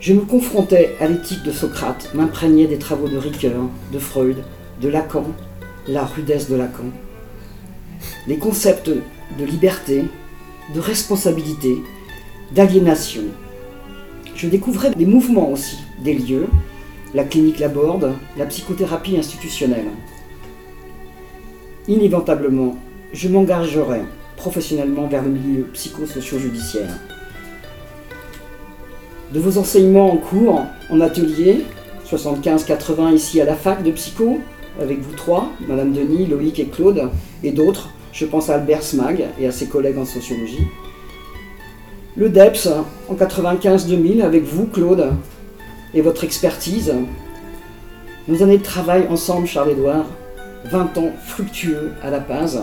Je 0.00 0.14
me 0.14 0.22
confrontais 0.22 0.96
à 1.00 1.06
l'éthique 1.06 1.42
de 1.42 1.52
Socrate, 1.52 2.10
m'imprégnais 2.14 2.66
des 2.66 2.78
travaux 2.78 3.08
de 3.08 3.18
Ricoeur, 3.18 3.68
de 3.92 3.98
Freud, 3.98 4.36
de 4.80 4.88
Lacan, 4.88 5.26
la 5.86 6.04
rudesse 6.04 6.48
de 6.48 6.56
Lacan. 6.56 6.90
Les 8.26 8.38
concepts 8.38 8.88
de 8.88 9.44
liberté, 9.44 10.04
de 10.74 10.80
responsabilité, 10.80 11.82
d'aliénation. 12.54 13.24
Je 14.34 14.46
découvrais 14.46 14.90
des 14.90 15.06
mouvements 15.06 15.50
aussi, 15.50 15.76
des 16.02 16.14
lieux, 16.14 16.48
la 17.14 17.24
clinique 17.24 17.58
Laborde, 17.58 18.12
la 18.36 18.46
psychothérapie 18.46 19.16
institutionnelle. 19.16 19.88
Inévitablement, 21.88 22.76
je 23.12 23.28
m'engagerai 23.28 24.02
professionnellement 24.36 25.06
vers 25.06 25.22
le 25.22 25.30
milieu 25.30 25.64
psychosocio-judiciaire. 25.72 26.98
De 29.32 29.40
vos 29.40 29.58
enseignements 29.58 30.12
en 30.12 30.16
cours, 30.16 30.62
en 30.90 31.00
atelier, 31.00 31.64
75-80 32.08 33.14
ici 33.14 33.40
à 33.40 33.44
la 33.44 33.54
fac 33.54 33.82
de 33.82 33.90
psycho, 33.92 34.38
avec 34.80 35.00
vous 35.00 35.14
trois, 35.14 35.50
Madame 35.68 35.92
Denis, 35.92 36.26
Loïc 36.26 36.58
et 36.58 36.66
Claude, 36.66 37.10
et 37.42 37.52
d'autres, 37.52 37.90
je 38.12 38.24
pense 38.24 38.50
à 38.50 38.54
Albert 38.54 38.82
Smag 38.82 39.26
et 39.38 39.46
à 39.46 39.52
ses 39.52 39.66
collègues 39.66 39.98
en 39.98 40.04
sociologie. 40.04 40.66
Le 42.16 42.28
DEPS 42.28 42.68
en 43.08 43.14
95-2000 43.14 44.22
avec 44.22 44.44
vous, 44.44 44.66
Claude, 44.66 45.12
et 45.94 46.00
votre 46.00 46.24
expertise. 46.24 46.92
Nos 48.28 48.42
années 48.42 48.58
de 48.58 48.62
travail 48.62 49.06
ensemble, 49.08 49.46
Charles-Édouard, 49.46 50.06
20 50.66 50.98
ans 50.98 51.12
fructueux 51.26 51.92
à 52.02 52.10
la 52.10 52.20
Paz, 52.20 52.60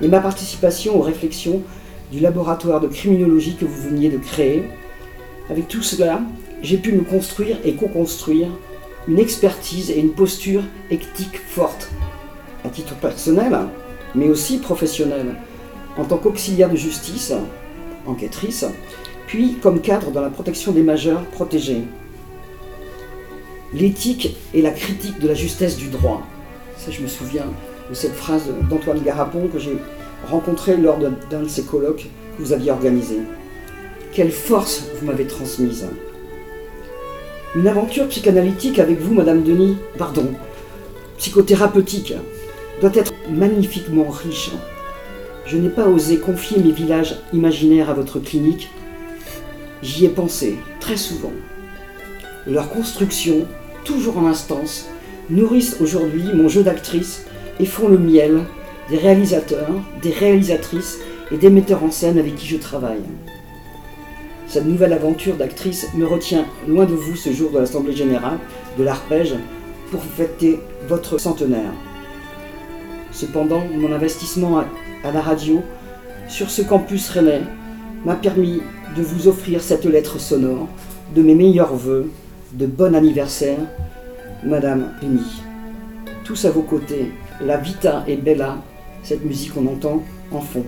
et 0.00 0.08
ma 0.08 0.20
participation 0.20 0.96
aux 0.98 1.02
réflexions 1.02 1.62
du 2.12 2.20
laboratoire 2.20 2.80
de 2.80 2.88
criminologie 2.88 3.56
que 3.56 3.64
vous 3.64 3.88
veniez 3.88 4.08
de 4.08 4.18
créer. 4.18 4.64
Avec 5.50 5.68
tout 5.68 5.82
cela, 5.82 6.20
j'ai 6.62 6.76
pu 6.76 6.92
me 6.92 7.02
construire 7.02 7.58
et 7.64 7.74
co-construire 7.74 8.48
une 9.08 9.18
expertise 9.18 9.90
et 9.90 10.00
une 10.00 10.12
posture 10.12 10.62
éthique 10.90 11.40
forte, 11.46 11.90
à 12.64 12.68
titre 12.68 12.94
personnel, 12.96 13.56
mais 14.14 14.28
aussi 14.28 14.58
professionnel, 14.58 15.36
en 15.96 16.04
tant 16.04 16.16
qu'auxiliaire 16.16 16.70
de 16.70 16.76
justice, 16.76 17.32
enquêtrice, 18.06 18.64
puis 19.26 19.56
comme 19.62 19.80
cadre 19.80 20.10
dans 20.10 20.20
la 20.20 20.30
protection 20.30 20.72
des 20.72 20.82
majeurs 20.82 21.22
protégés. 21.26 21.82
L'éthique 23.76 24.36
et 24.54 24.62
la 24.62 24.70
critique 24.70 25.20
de 25.20 25.28
la 25.28 25.34
justesse 25.34 25.76
du 25.76 25.88
droit. 25.88 26.22
Ça, 26.78 26.90
je 26.90 27.02
me 27.02 27.08
souviens 27.08 27.44
de 27.90 27.94
cette 27.94 28.14
phrase 28.14 28.44
d'Antoine 28.70 29.02
Garapon 29.02 29.48
que 29.52 29.58
j'ai 29.58 29.76
rencontré 30.26 30.78
lors 30.78 30.98
d'un 30.98 31.42
de 31.42 31.48
ces 31.48 31.62
colloques 31.62 32.06
que 32.36 32.42
vous 32.42 32.54
aviez 32.54 32.70
organisé. 32.70 33.18
Quelle 34.12 34.30
force 34.30 34.84
vous 34.98 35.06
m'avez 35.06 35.26
transmise. 35.26 35.86
Une 37.54 37.68
aventure 37.68 38.08
psychanalytique 38.08 38.78
avec 38.78 38.98
vous, 38.98 39.12
Madame 39.12 39.42
Denis, 39.42 39.76
pardon, 39.98 40.26
psychothérapeutique, 41.18 42.14
doit 42.80 42.94
être 42.94 43.12
magnifiquement 43.28 44.08
riche. 44.08 44.52
Je 45.44 45.58
n'ai 45.58 45.68
pas 45.68 45.86
osé 45.86 46.16
confier 46.16 46.62
mes 46.62 46.72
villages 46.72 47.16
imaginaires 47.34 47.90
à 47.90 47.94
votre 47.94 48.20
clinique. 48.20 48.70
J'y 49.82 50.06
ai 50.06 50.08
pensé 50.08 50.56
très 50.80 50.96
souvent. 50.96 51.32
Leur 52.46 52.70
construction, 52.70 53.46
toujours 53.86 54.18
en 54.18 54.26
instance, 54.26 54.88
nourrissent 55.30 55.78
aujourd'hui 55.80 56.24
mon 56.34 56.48
jeu 56.48 56.62
d'actrice 56.62 57.24
et 57.58 57.64
font 57.64 57.88
le 57.88 57.98
miel 57.98 58.40
des 58.90 58.98
réalisateurs, 58.98 59.70
des 60.02 60.10
réalisatrices 60.10 60.98
et 61.32 61.36
des 61.36 61.50
metteurs 61.50 61.82
en 61.82 61.90
scène 61.90 62.18
avec 62.18 62.36
qui 62.36 62.46
je 62.46 62.56
travaille. 62.56 63.02
Cette 64.48 64.66
nouvelle 64.66 64.92
aventure 64.92 65.36
d'actrice 65.36 65.88
me 65.94 66.06
retient 66.06 66.44
loin 66.68 66.84
de 66.84 66.94
vous 66.94 67.16
ce 67.16 67.32
jour 67.32 67.50
de 67.50 67.58
l'Assemblée 67.58 67.96
Générale 67.96 68.38
de 68.78 68.84
l'Arpège 68.84 69.34
pour 69.90 70.02
fêter 70.02 70.60
votre 70.88 71.18
centenaire. 71.18 71.72
Cependant, 73.10 73.62
mon 73.74 73.92
investissement 73.92 74.58
à, 74.58 75.12
la 75.12 75.20
radio 75.20 75.62
sur 76.28 76.50
ce 76.50 76.62
campus 76.62 77.08
rennais 77.10 77.42
m'a 78.04 78.14
permis 78.14 78.60
de 78.96 79.02
vous 79.02 79.28
offrir 79.28 79.60
cette 79.62 79.84
lettre 79.84 80.20
sonore 80.20 80.68
de 81.14 81.22
mes 81.22 81.34
meilleurs 81.34 81.74
voeux 81.74 82.10
de 82.52 82.66
bon 82.66 82.94
anniversaire, 82.94 83.58
Madame 84.44 84.92
Denis. 85.02 85.42
Tous 86.24 86.44
à 86.44 86.50
vos 86.50 86.62
côtés, 86.62 87.12
la 87.40 87.56
Vita 87.56 88.04
et 88.06 88.16
Bella, 88.16 88.62
cette 89.02 89.24
musique 89.24 89.54
qu'on 89.54 89.66
entend 89.66 90.02
en 90.30 90.40
fond. 90.40 90.64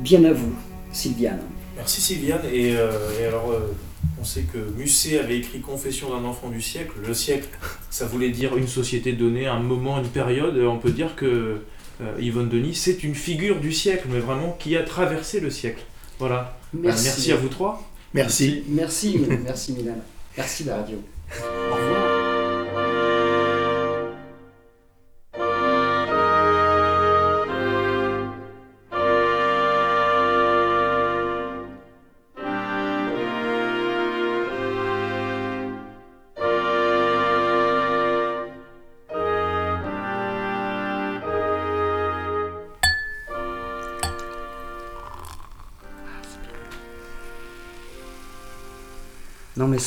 Bien 0.00 0.24
à 0.24 0.32
vous, 0.32 0.54
Sylviane. 0.92 1.40
Merci 1.76 2.00
Sylviane. 2.00 2.40
Et, 2.52 2.76
euh, 2.76 2.90
et 3.20 3.26
alors, 3.26 3.50
euh, 3.50 3.74
on 4.20 4.24
sait 4.24 4.42
que 4.42 4.58
Musset 4.78 5.18
avait 5.18 5.38
écrit 5.38 5.60
Confession 5.60 6.10
d'un 6.10 6.24
enfant 6.24 6.48
du 6.48 6.62
siècle. 6.62 6.92
Le 7.06 7.14
siècle, 7.14 7.48
ça 7.90 8.06
voulait 8.06 8.30
dire 8.30 8.56
une 8.56 8.68
société 8.68 9.12
donnée, 9.12 9.46
un 9.46 9.60
moment, 9.60 9.98
une 9.98 10.08
période. 10.08 10.56
On 10.58 10.78
peut 10.78 10.90
dire 10.90 11.14
que 11.16 11.60
euh, 12.00 12.20
Yvonne 12.20 12.48
Denis, 12.48 12.74
c'est 12.74 13.04
une 13.04 13.14
figure 13.14 13.60
du 13.60 13.72
siècle, 13.72 14.08
mais 14.10 14.20
vraiment 14.20 14.56
qui 14.58 14.76
a 14.76 14.82
traversé 14.82 15.40
le 15.40 15.50
siècle. 15.50 15.82
Voilà. 16.18 16.58
Merci. 16.72 17.00
Euh, 17.00 17.10
merci 17.10 17.32
à 17.32 17.36
vous 17.36 17.48
trois. 17.48 17.82
Merci. 18.14 18.62
Merci, 18.68 19.20
merci 19.44 19.72
Milan. 19.72 19.96
Merci 20.36 20.64
la 20.64 20.76
radio. 20.76 20.98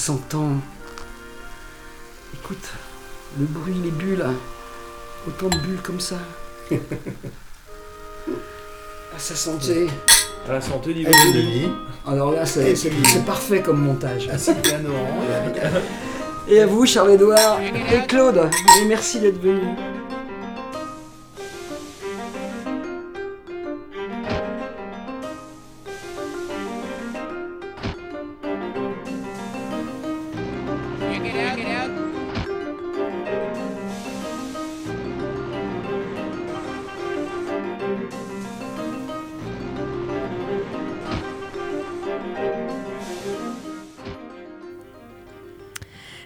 Non 0.10 0.16
mais 0.16 0.22
100 0.32 0.38
ans. 0.38 0.54
Écoute, 2.34 2.68
le 3.40 3.46
bruit, 3.46 3.76
les 3.84 3.92
bulles. 3.92 4.26
Autant 5.28 5.50
de 5.50 5.58
bulles 5.60 5.82
comme 5.84 6.00
ça. 6.00 6.16
à 6.72 6.78
sa 9.20 9.36
santé. 9.36 9.88
À 10.48 10.54
la 10.54 10.62
santé. 10.62 10.94
Denis. 10.94 11.70
Alors 12.08 12.32
là, 12.32 12.46
c'est 12.46 13.26
parfait 13.26 13.62
comme 13.62 13.82
montage. 13.82 14.30
À 14.30 14.38
Sylvain 14.38 14.86
Oran 14.86 15.22
et 15.56 15.60
à- 15.60 15.72
Et 16.52 16.62
à 16.62 16.66
vous, 16.66 16.86
Charles-Édouard 16.88 17.60
et 17.62 18.08
Claude. 18.08 18.50
Et 18.82 18.86
merci 18.86 19.20
d'être 19.20 19.40
venus. 19.40 19.78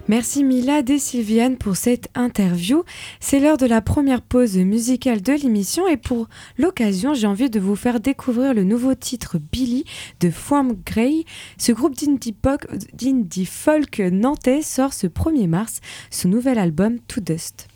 Merci 0.10 0.44
Milad 0.44 0.90
et 0.90 1.00
Sylviane 1.00 1.56
pour 1.58 1.78
cette 1.78 2.10
interview. 2.14 2.84
C'est 3.22 3.40
l'heure 3.40 3.56
de 3.56 3.66
la 3.66 3.80
première 3.80 4.22
pause 4.22 4.58
musicale 4.58 5.22
de 5.22 5.32
l'émission 5.32 5.88
et 5.88 5.96
pour 5.96 6.28
l'occasion, 6.58 7.14
j'ai 7.14 7.26
envie 7.26 7.50
de 7.50 7.60
vous 7.60 7.78
faire 7.78 8.02
découvrir 8.02 8.54
le 8.54 8.66
nouveau 8.66 8.96
titre 8.96 9.38
Billy 9.52 9.86
de 10.20 10.30
Form 10.30 10.76
Grey. 10.86 11.24
Ce 11.58 11.72
groupe 11.72 11.96
d'indie 11.96 13.46
folk 13.46 14.00
nantais 14.00 14.62
sort 14.62 14.92
ce 14.94 15.08
1er 15.08 15.48
mars 15.48 15.80
son 16.12 16.28
nouvel 16.28 16.60
album 16.60 17.00
To 17.08 17.22
Dust. 17.22 17.70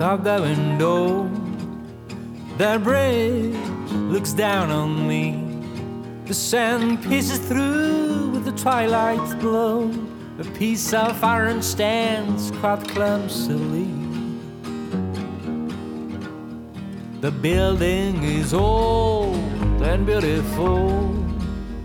Of 0.00 0.24
the 0.24 0.40
window, 0.40 1.24
the 2.58 2.78
bridge 2.82 3.56
looks 4.12 4.32
down 4.32 4.70
on 4.70 5.08
me. 5.08 5.42
The 6.26 6.34
sand 6.34 7.02
pierces 7.02 7.38
through 7.38 8.30
with 8.30 8.44
the 8.44 8.52
twilight's 8.52 9.34
glow. 9.34 9.90
A 10.38 10.44
piece 10.44 10.92
of 10.92 11.22
iron 11.24 11.62
stands 11.62 12.50
quite 12.52 12.86
clumsily. 12.88 13.88
The 17.20 17.30
building 17.30 18.22
is 18.22 18.52
old 18.52 19.36
and 19.82 20.04
beautiful. 20.04 21.24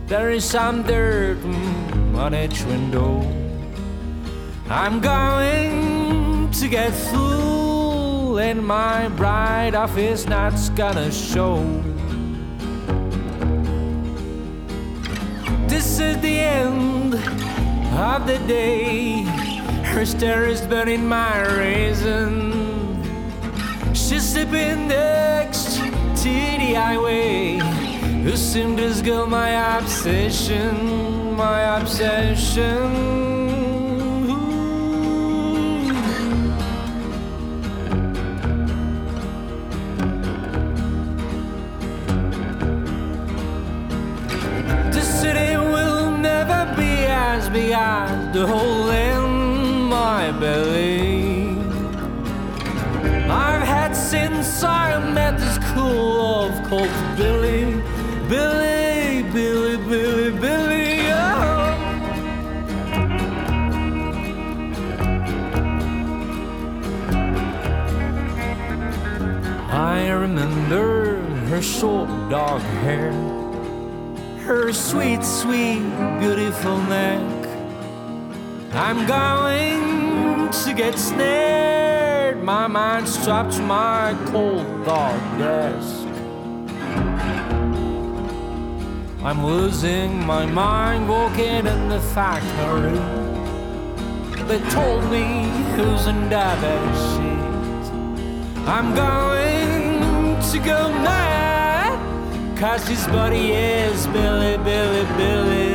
There 0.07 0.31
is 0.31 0.43
some 0.43 0.83
dirt 0.83 1.37
mm, 1.37 2.15
on 2.17 2.35
each 2.35 2.63
window. 2.63 3.21
I'm 4.69 4.99
going 4.99 6.51
to 6.51 6.67
get 6.67 6.93
and 8.39 8.65
my 8.65 9.07
bright 9.09 9.75
office 9.75 10.25
night's 10.25 10.69
gonna 10.69 11.11
show. 11.11 11.63
This 15.67 15.99
is 15.99 16.17
the 16.21 16.39
end 16.39 17.15
of 17.15 18.27
the 18.27 18.37
day. 18.47 19.23
Her 19.93 20.05
stare 20.05 20.45
is 20.45 20.61
burning 20.61 21.07
my 21.07 21.41
reason. 21.57 22.51
She's 23.93 24.23
sleeping 24.23 24.87
next 24.87 25.77
to 25.77 26.23
the 26.23 26.73
highway. 26.73 27.59
Who 28.23 28.37
seemed 28.37 28.77
to 28.77 29.01
girl 29.03 29.27
my 29.27 29.77
obsession, 29.77 31.35
my 31.35 31.77
obsession. 31.79 33.50
As 47.53 48.33
the 48.33 48.47
hole 48.47 48.89
in 48.89 49.89
my 49.89 50.31
belly. 50.39 51.49
I've 53.29 53.67
had 53.67 53.93
since 53.93 54.63
I 54.63 54.97
met 55.13 55.37
this 55.37 55.57
cool 55.73 56.45
of 56.45 56.63
cold 56.69 56.89
Billy, 57.17 57.81
Billy, 58.29 59.23
Billy, 59.33 59.77
Billy, 59.89 60.31
Billy. 60.39 61.11
Oh. 61.11 61.75
I 69.71 70.09
remember 70.09 71.19
her 71.49 71.61
short 71.61 72.09
dark 72.29 72.61
hair, 72.83 73.11
her 74.45 74.71
sweet, 74.71 75.23
sweet, 75.23 75.81
beautiful 76.19 76.77
neck. 76.83 77.30
I'm 78.73 79.05
going 79.05 80.49
to 80.49 80.73
get 80.73 80.97
snared. 80.97 82.41
My 82.41 82.67
mind 82.67 83.05
strapped 83.05 83.53
to 83.53 83.61
my 83.61 84.17
cold 84.27 84.85
dark 84.85 85.21
desk. 85.37 86.07
I'm 89.23 89.45
losing 89.45 90.25
my 90.25 90.45
mind 90.45 91.09
walking 91.09 91.67
in 91.67 91.89
the 91.89 91.99
factory. 91.99 92.97
They 94.45 94.59
told 94.69 95.03
me 95.11 95.43
who's 95.75 96.07
in 96.07 96.29
that 96.29 96.57
sheet. 97.11 98.67
I'm 98.67 98.95
going 98.95 100.41
to 100.49 100.57
go 100.59 100.89
mad. 101.03 101.99
Cause 102.57 102.87
his 102.87 103.05
body 103.07 103.51
is 103.51 104.07
Billy, 104.07 104.57
Billy, 104.63 105.05
Billy's. 105.17 105.70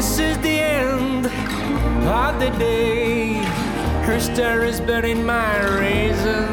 This 0.00 0.18
is 0.18 0.38
the 0.38 0.58
end 0.58 1.26
of 1.26 2.40
the 2.40 2.48
day. 2.58 3.34
Her 4.06 4.18
stare 4.18 4.64
is 4.64 4.80
burning 4.80 5.26
my 5.26 5.60
reason. 5.78 6.48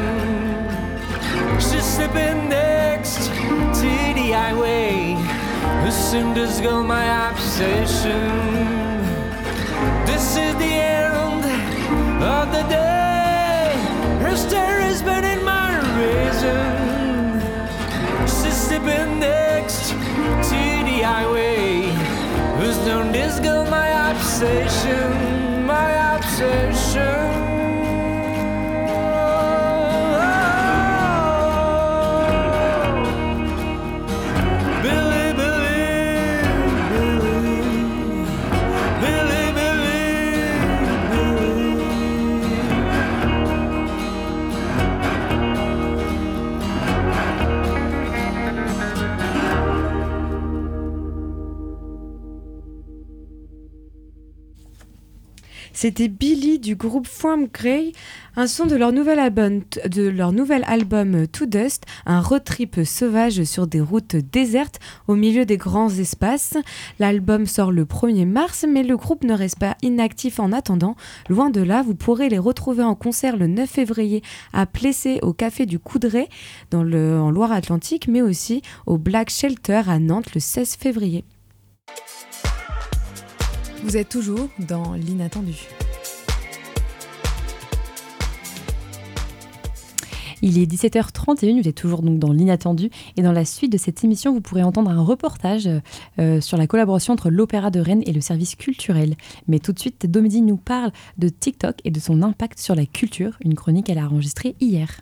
She's 1.58 1.82
sleeping 1.82 2.50
next 2.50 3.28
to 3.80 3.90
the 4.18 4.32
highway. 4.32 5.14
Who 5.82 5.90
soon 5.90 6.34
does 6.34 6.60
go 6.60 6.82
my 6.82 7.30
obsession? 7.30 8.20
This 10.04 10.36
is 10.36 10.54
the 10.56 10.74
end 11.00 11.42
of 12.22 12.52
the 12.52 12.64
day. 12.68 13.72
Her 14.20 14.36
stare 14.36 14.82
is 14.82 15.00
burning 15.02 15.42
my 15.42 15.72
reason. 15.96 17.40
She's 18.28 18.58
sleeping 18.68 19.20
next 19.20 19.88
to 19.88 20.60
the 20.84 21.00
highway. 21.00 21.97
Who's 22.58 22.76
known 22.84 23.12
this 23.12 23.38
girl 23.38 23.64
my 23.66 24.10
obsession, 24.10 25.64
my 25.64 26.16
obsession. 26.16 27.57
C'était 55.80 56.08
Billy 56.08 56.58
du 56.58 56.74
groupe 56.74 57.06
Form 57.06 57.46
Grey, 57.46 57.92
un 58.34 58.48
son 58.48 58.66
de 58.66 58.74
leur 58.74 58.90
nouvel 58.90 59.20
album, 59.20 59.60
de 59.60 61.24
To 61.26 61.46
Dust, 61.46 61.84
un 62.04 62.20
road 62.20 62.42
trip 62.42 62.80
sauvage 62.84 63.44
sur 63.44 63.68
des 63.68 63.80
routes 63.80 64.16
désertes 64.16 64.80
au 65.06 65.14
milieu 65.14 65.44
des 65.44 65.56
grands 65.56 65.88
espaces. 65.88 66.56
L'album 66.98 67.46
sort 67.46 67.70
le 67.70 67.84
1er 67.84 68.26
mars, 68.26 68.66
mais 68.68 68.82
le 68.82 68.96
groupe 68.96 69.22
ne 69.22 69.34
reste 69.34 69.60
pas 69.60 69.76
inactif 69.82 70.40
en 70.40 70.50
attendant. 70.50 70.96
Loin 71.28 71.48
de 71.48 71.60
là, 71.60 71.82
vous 71.82 71.94
pourrez 71.94 72.28
les 72.28 72.38
retrouver 72.38 72.82
en 72.82 72.96
concert 72.96 73.36
le 73.36 73.46
9 73.46 73.70
février 73.70 74.24
à 74.52 74.66
Plessé 74.66 75.20
au 75.22 75.32
Café 75.32 75.64
du 75.64 75.78
Coudray 75.78 76.26
dans 76.72 76.80
en 76.80 77.30
Loire-Atlantique, 77.30 78.08
mais 78.08 78.20
aussi 78.20 78.62
au 78.86 78.98
Black 78.98 79.30
Shelter 79.30 79.82
à 79.86 80.00
Nantes 80.00 80.34
le 80.34 80.40
16 80.40 80.74
février. 80.74 81.24
Vous 83.84 83.96
êtes 83.96 84.08
toujours 84.08 84.48
dans 84.58 84.94
l'inattendu. 84.94 85.54
Il 90.42 90.58
est 90.58 90.66
17h31, 90.66 91.62
vous 91.62 91.68
êtes 91.68 91.74
toujours 91.74 92.02
donc 92.02 92.18
dans 92.18 92.32
l'inattendu. 92.32 92.90
Et 93.16 93.22
dans 93.22 93.32
la 93.32 93.44
suite 93.44 93.72
de 93.72 93.78
cette 93.78 94.04
émission, 94.04 94.32
vous 94.32 94.40
pourrez 94.40 94.62
entendre 94.62 94.90
un 94.90 95.02
reportage 95.02 95.68
euh, 96.18 96.40
sur 96.40 96.56
la 96.56 96.66
collaboration 96.66 97.12
entre 97.12 97.30
l'Opéra 97.30 97.70
de 97.70 97.80
Rennes 97.80 98.02
et 98.06 98.12
le 98.12 98.20
service 98.20 98.54
culturel. 98.54 99.16
Mais 99.46 99.58
tout 99.58 99.72
de 99.72 99.78
suite, 99.78 100.06
Domédie 100.06 100.42
nous 100.42 100.56
parle 100.56 100.92
de 101.18 101.28
TikTok 101.28 101.76
et 101.84 101.90
de 101.90 102.00
son 102.00 102.22
impact 102.22 102.58
sur 102.58 102.74
la 102.74 102.86
culture, 102.86 103.36
une 103.44 103.54
chronique 103.54 103.86
qu'elle 103.86 103.98
a 103.98 104.06
enregistrée 104.06 104.54
hier. 104.60 105.00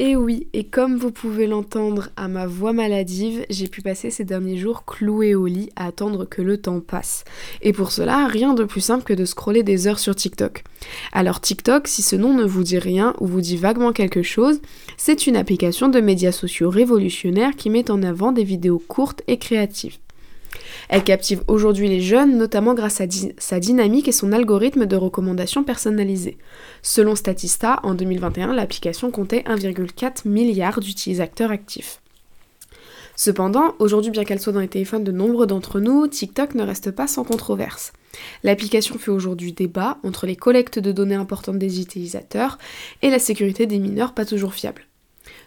Et 0.00 0.16
oui, 0.16 0.48
et 0.52 0.64
comme 0.64 0.96
vous 0.96 1.12
pouvez 1.12 1.46
l'entendre 1.46 2.08
à 2.16 2.26
ma 2.26 2.48
voix 2.48 2.72
maladive, 2.72 3.46
j'ai 3.48 3.68
pu 3.68 3.80
passer 3.80 4.10
ces 4.10 4.24
derniers 4.24 4.56
jours 4.56 4.84
cloué 4.84 5.36
au 5.36 5.46
lit 5.46 5.70
à 5.76 5.86
attendre 5.86 6.24
que 6.24 6.42
le 6.42 6.60
temps 6.60 6.80
passe. 6.80 7.22
Et 7.62 7.72
pour 7.72 7.92
cela, 7.92 8.26
rien 8.26 8.54
de 8.54 8.64
plus 8.64 8.80
simple 8.80 9.04
que 9.04 9.12
de 9.12 9.24
scroller 9.24 9.62
des 9.62 9.86
heures 9.86 10.00
sur 10.00 10.16
TikTok. 10.16 10.64
Alors 11.12 11.40
TikTok, 11.40 11.86
si 11.86 12.02
ce 12.02 12.16
nom 12.16 12.34
ne 12.34 12.44
vous 12.44 12.64
dit 12.64 12.80
rien 12.80 13.14
ou 13.20 13.28
vous 13.28 13.40
dit 13.40 13.56
vaguement 13.56 13.92
quelque 13.92 14.24
chose, 14.24 14.60
c'est 14.96 15.28
une 15.28 15.36
application 15.36 15.88
de 15.88 16.00
médias 16.00 16.32
sociaux 16.32 16.70
révolutionnaire 16.70 17.54
qui 17.54 17.70
met 17.70 17.88
en 17.88 18.02
avant 18.02 18.32
des 18.32 18.42
vidéos 18.42 18.82
courtes 18.88 19.22
et 19.28 19.38
créatives. 19.38 19.98
Elle 20.88 21.04
captive 21.04 21.42
aujourd'hui 21.48 21.88
les 21.88 22.00
jeunes, 22.00 22.36
notamment 22.36 22.74
grâce 22.74 23.00
à 23.00 23.06
sa 23.38 23.60
dynamique 23.60 24.08
et 24.08 24.12
son 24.12 24.32
algorithme 24.32 24.86
de 24.86 24.96
recommandation 24.96 25.64
personnalisée. 25.64 26.38
Selon 26.82 27.14
Statista, 27.14 27.80
en 27.82 27.94
2021, 27.94 28.54
l'application 28.54 29.10
comptait 29.10 29.44
1,4 29.46 30.28
milliard 30.28 30.80
d'utilisateurs 30.80 31.50
actifs. 31.50 32.00
Cependant, 33.16 33.74
aujourd'hui, 33.78 34.10
bien 34.10 34.24
qu'elle 34.24 34.40
soit 34.40 34.52
dans 34.52 34.60
les 34.60 34.68
téléphones 34.68 35.04
de 35.04 35.12
nombreux 35.12 35.46
d'entre 35.46 35.78
nous, 35.78 36.08
TikTok 36.08 36.54
ne 36.54 36.64
reste 36.64 36.90
pas 36.90 37.06
sans 37.06 37.22
controverse. 37.22 37.92
L'application 38.42 38.98
fait 38.98 39.10
aujourd'hui 39.10 39.52
débat 39.52 39.98
entre 40.02 40.26
les 40.26 40.36
collectes 40.36 40.78
de 40.78 40.92
données 40.92 41.14
importantes 41.14 41.58
des 41.58 41.80
utilisateurs 41.80 42.58
et 43.02 43.10
la 43.10 43.18
sécurité 43.18 43.66
des 43.66 43.78
mineurs 43.78 44.14
pas 44.14 44.24
toujours 44.24 44.54
fiable. 44.54 44.86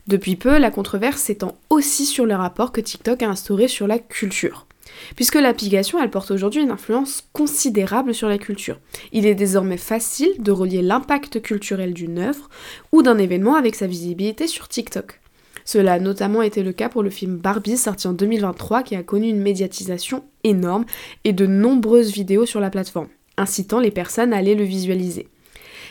Depuis 0.07 0.37
peu, 0.37 0.57
la 0.57 0.71
controverse 0.71 1.21
s'étend 1.21 1.57
aussi 1.69 2.05
sur 2.05 2.25
le 2.25 2.35
rapport 2.35 2.71
que 2.71 2.81
TikTok 2.81 3.21
a 3.21 3.29
instauré 3.29 3.67
sur 3.67 3.87
la 3.87 3.99
culture 3.99 4.66
puisque 5.15 5.35
l'application 5.35 6.01
elle 6.01 6.09
porte 6.09 6.31
aujourd'hui 6.31 6.61
une 6.61 6.71
influence 6.71 7.23
considérable 7.33 8.13
sur 8.13 8.27
la 8.27 8.37
culture. 8.37 8.79
Il 9.11 9.25
est 9.25 9.35
désormais 9.35 9.77
facile 9.77 10.33
de 10.39 10.51
relier 10.51 10.81
l'impact 10.81 11.41
culturel 11.41 11.93
d'une 11.93 12.19
œuvre 12.19 12.49
ou 12.91 13.01
d'un 13.01 13.17
événement 13.17 13.55
avec 13.55 13.75
sa 13.75 13.87
visibilité 13.87 14.47
sur 14.47 14.67
TikTok. 14.67 15.19
Cela 15.65 15.93
a 15.93 15.99
notamment 15.99 16.41
été 16.41 16.63
le 16.63 16.71
cas 16.71 16.87
pour 16.87 17.03
le 17.03 17.09
film 17.09 17.35
Barbie 17.35 17.77
sorti 17.77 18.07
en 18.07 18.13
2023 18.13 18.83
qui 18.83 18.95
a 18.95 19.03
connu 19.03 19.27
une 19.27 19.41
médiatisation 19.41 20.23
énorme 20.45 20.85
et 21.25 21.33
de 21.33 21.45
nombreuses 21.45 22.13
vidéos 22.13 22.45
sur 22.45 22.61
la 22.61 22.69
plateforme, 22.69 23.09
incitant 23.37 23.81
les 23.81 23.91
personnes 23.91 24.31
à 24.31 24.37
aller 24.37 24.55
le 24.55 24.63
visualiser. 24.63 25.27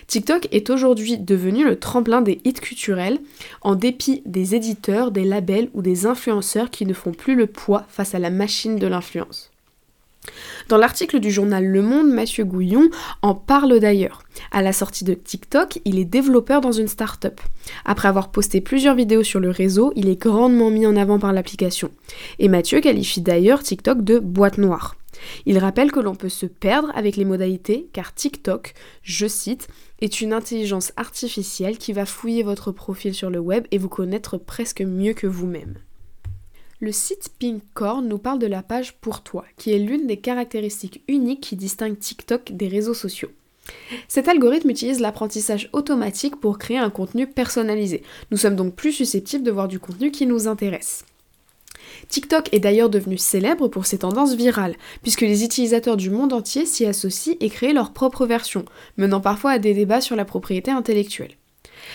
TikTok 0.06 0.48
est 0.52 0.70
aujourd'hui 0.70 1.18
devenu 1.18 1.64
le 1.64 1.78
tremplin 1.78 2.22
des 2.22 2.40
hits 2.44 2.52
culturels, 2.52 3.18
en 3.62 3.74
dépit 3.74 4.22
des 4.24 4.54
éditeurs, 4.54 5.10
des 5.10 5.24
labels 5.24 5.68
ou 5.74 5.82
des 5.82 6.06
influenceurs 6.06 6.70
qui 6.70 6.86
ne 6.86 6.94
font 6.94 7.12
plus 7.12 7.34
le 7.34 7.46
poids 7.46 7.84
face 7.88 8.14
à 8.14 8.18
la 8.18 8.30
machine 8.30 8.76
de 8.76 8.86
l'influence. 8.86 9.50
Dans 10.68 10.76
l'article 10.76 11.20
du 11.20 11.30
journal 11.30 11.64
Le 11.64 11.82
Monde, 11.82 12.08
Mathieu 12.08 12.44
Gouillon 12.44 12.88
en 13.22 13.34
parle 13.34 13.78
d'ailleurs. 13.78 14.22
À 14.50 14.62
la 14.62 14.72
sortie 14.72 15.04
de 15.04 15.14
TikTok, 15.14 15.80
il 15.84 15.98
est 15.98 16.04
développeur 16.04 16.60
dans 16.60 16.72
une 16.72 16.88
start-up. 16.88 17.40
Après 17.84 18.08
avoir 18.08 18.30
posté 18.30 18.60
plusieurs 18.60 18.96
vidéos 18.96 19.22
sur 19.22 19.40
le 19.40 19.50
réseau, 19.50 19.92
il 19.94 20.08
est 20.08 20.20
grandement 20.20 20.70
mis 20.70 20.86
en 20.86 20.96
avant 20.96 21.18
par 21.18 21.32
l'application. 21.32 21.90
Et 22.38 22.48
Mathieu 22.48 22.80
qualifie 22.80 23.20
d'ailleurs 23.20 23.62
TikTok 23.62 24.02
de 24.02 24.18
boîte 24.18 24.58
noire. 24.58 24.96
Il 25.44 25.58
rappelle 25.58 25.92
que 25.92 26.00
l'on 26.00 26.14
peut 26.14 26.28
se 26.28 26.46
perdre 26.46 26.90
avec 26.94 27.16
les 27.16 27.24
modalités 27.24 27.88
car 27.92 28.14
TikTok, 28.14 28.74
je 29.02 29.26
cite, 29.26 29.68
est 30.00 30.20
une 30.20 30.32
intelligence 30.32 30.92
artificielle 30.96 31.78
qui 31.78 31.92
va 31.92 32.06
fouiller 32.06 32.42
votre 32.42 32.72
profil 32.72 33.14
sur 33.14 33.30
le 33.30 33.38
web 33.38 33.66
et 33.70 33.78
vous 33.78 33.88
connaître 33.88 34.38
presque 34.38 34.82
mieux 34.82 35.14
que 35.14 35.26
vous-même. 35.26 35.76
Le 36.78 36.92
site 36.92 37.30
Pinkcorn 37.40 38.06
nous 38.06 38.18
parle 38.18 38.38
de 38.38 38.46
la 38.46 38.62
page 38.62 38.98
Pour 39.00 39.22
toi, 39.22 39.46
qui 39.56 39.72
est 39.72 39.78
l'une 39.78 40.06
des 40.06 40.18
caractéristiques 40.18 41.02
uniques 41.08 41.40
qui 41.40 41.56
distinguent 41.56 41.98
TikTok 41.98 42.52
des 42.52 42.68
réseaux 42.68 42.92
sociaux. 42.92 43.30
Cet 44.08 44.28
algorithme 44.28 44.70
utilise 44.70 45.00
l'apprentissage 45.00 45.70
automatique 45.72 46.36
pour 46.36 46.58
créer 46.58 46.78
un 46.78 46.90
contenu 46.90 47.26
personnalisé. 47.26 48.02
Nous 48.30 48.36
sommes 48.36 48.56
donc 48.56 48.74
plus 48.74 48.92
susceptibles 48.92 49.42
de 49.42 49.50
voir 49.50 49.68
du 49.68 49.80
contenu 49.80 50.10
qui 50.10 50.26
nous 50.26 50.48
intéresse. 50.48 51.04
TikTok 52.08 52.52
est 52.52 52.60
d'ailleurs 52.60 52.90
devenu 52.90 53.18
célèbre 53.18 53.68
pour 53.68 53.86
ses 53.86 53.98
tendances 53.98 54.34
virales, 54.34 54.76
puisque 55.02 55.22
les 55.22 55.44
utilisateurs 55.44 55.96
du 55.96 56.10
monde 56.10 56.32
entier 56.32 56.66
s'y 56.66 56.86
associent 56.86 57.34
et 57.40 57.50
créent 57.50 57.72
leur 57.72 57.92
propre 57.92 58.26
version, 58.26 58.64
menant 58.96 59.20
parfois 59.20 59.52
à 59.52 59.58
des 59.58 59.74
débats 59.74 60.00
sur 60.00 60.16
la 60.16 60.24
propriété 60.24 60.70
intellectuelle. 60.70 61.36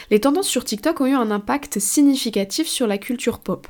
Les 0.10 0.20
tendances 0.20 0.48
sur 0.48 0.64
TikTok 0.64 1.02
ont 1.02 1.06
eu 1.06 1.14
un 1.14 1.32
impact 1.32 1.80
significatif 1.80 2.68
sur 2.68 2.88
la 2.88 2.98
culture 2.98 3.40
pop. 3.40 3.68